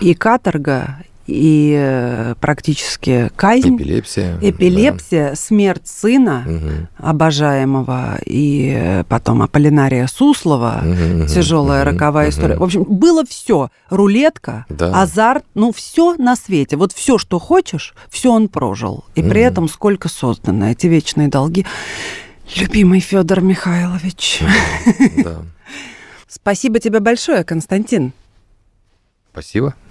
И 0.00 0.14
каторга, 0.14 0.96
и 1.28 1.74
э, 1.78 2.34
практически 2.40 3.30
казнь, 3.36 3.76
Эпилепсия. 3.76 4.38
эпилепсия, 4.40 5.34
смерть 5.34 5.86
сына 5.86 6.42
да. 6.46 6.50
Мгм. 6.52 6.88
обожаемого, 6.96 8.18
и 8.24 8.72
э, 8.74 9.04
потом 9.04 9.42
Аполлинария 9.42 10.06
Суслова, 10.06 10.80
мгм, 10.82 11.26
тяжелая 11.26 11.84
мгм, 11.84 11.92
роковая 11.94 12.26
мгм. 12.28 12.30
история. 12.32 12.56
В 12.56 12.62
общем, 12.64 12.84
было 12.84 13.24
все. 13.26 13.68
Рулетка, 13.90 14.64
Да. 14.70 15.02
азарт, 15.02 15.44
ну 15.54 15.70
все 15.72 16.14
на 16.16 16.34
свете. 16.34 16.76
Вот 16.76 16.92
все, 16.94 17.18
что 17.18 17.38
хочешь, 17.38 17.94
все 18.08 18.32
он 18.32 18.48
прожил. 18.48 19.04
И 19.14 19.20
при 19.22 19.40
Мгм. 19.40 19.48
этом 19.48 19.68
сколько 19.68 20.08
создано, 20.08 20.70
эти 20.70 20.86
вечные 20.86 21.28
долги. 21.28 21.66
Любимый 22.56 23.00
Федор 23.00 23.42
Михайлович. 23.42 24.42
Да. 25.22 25.42
Спасибо 26.26 26.78
тебе 26.80 27.00
большое, 27.00 27.44
Константин. 27.44 28.12
Спасибо. 29.32 29.74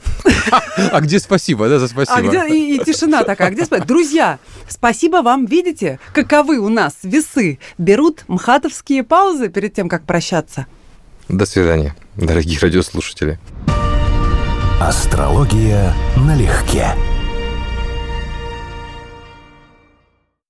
А 0.92 1.02
где 1.02 1.20
спасибо, 1.20 1.68
да, 1.68 1.80
за 1.80 1.86
А 1.86 1.88
спасибо? 1.90 2.30
где 2.30 2.48
и, 2.48 2.76
и 2.76 2.84
тишина 2.84 3.24
такая? 3.24 3.52
Где 3.52 3.66
спать? 3.66 3.86
Друзья, 3.86 4.40
спасибо 4.68 5.22
вам. 5.22 5.46
Видите, 5.46 6.00
каковы 6.14 6.60
у 6.60 6.70
нас 6.70 6.96
весы 7.04 7.60
берут 7.78 8.24
мхатовские 8.28 9.04
паузы 9.04 9.50
перед 9.50 9.74
тем, 9.74 9.90
как 9.90 10.04
прощаться. 10.06 10.68
До 11.28 11.46
свидания, 11.46 11.96
дорогие 12.16 12.60
радиослушатели. 12.60 13.40
Астрология 14.80 15.94
налегке. 16.16 16.94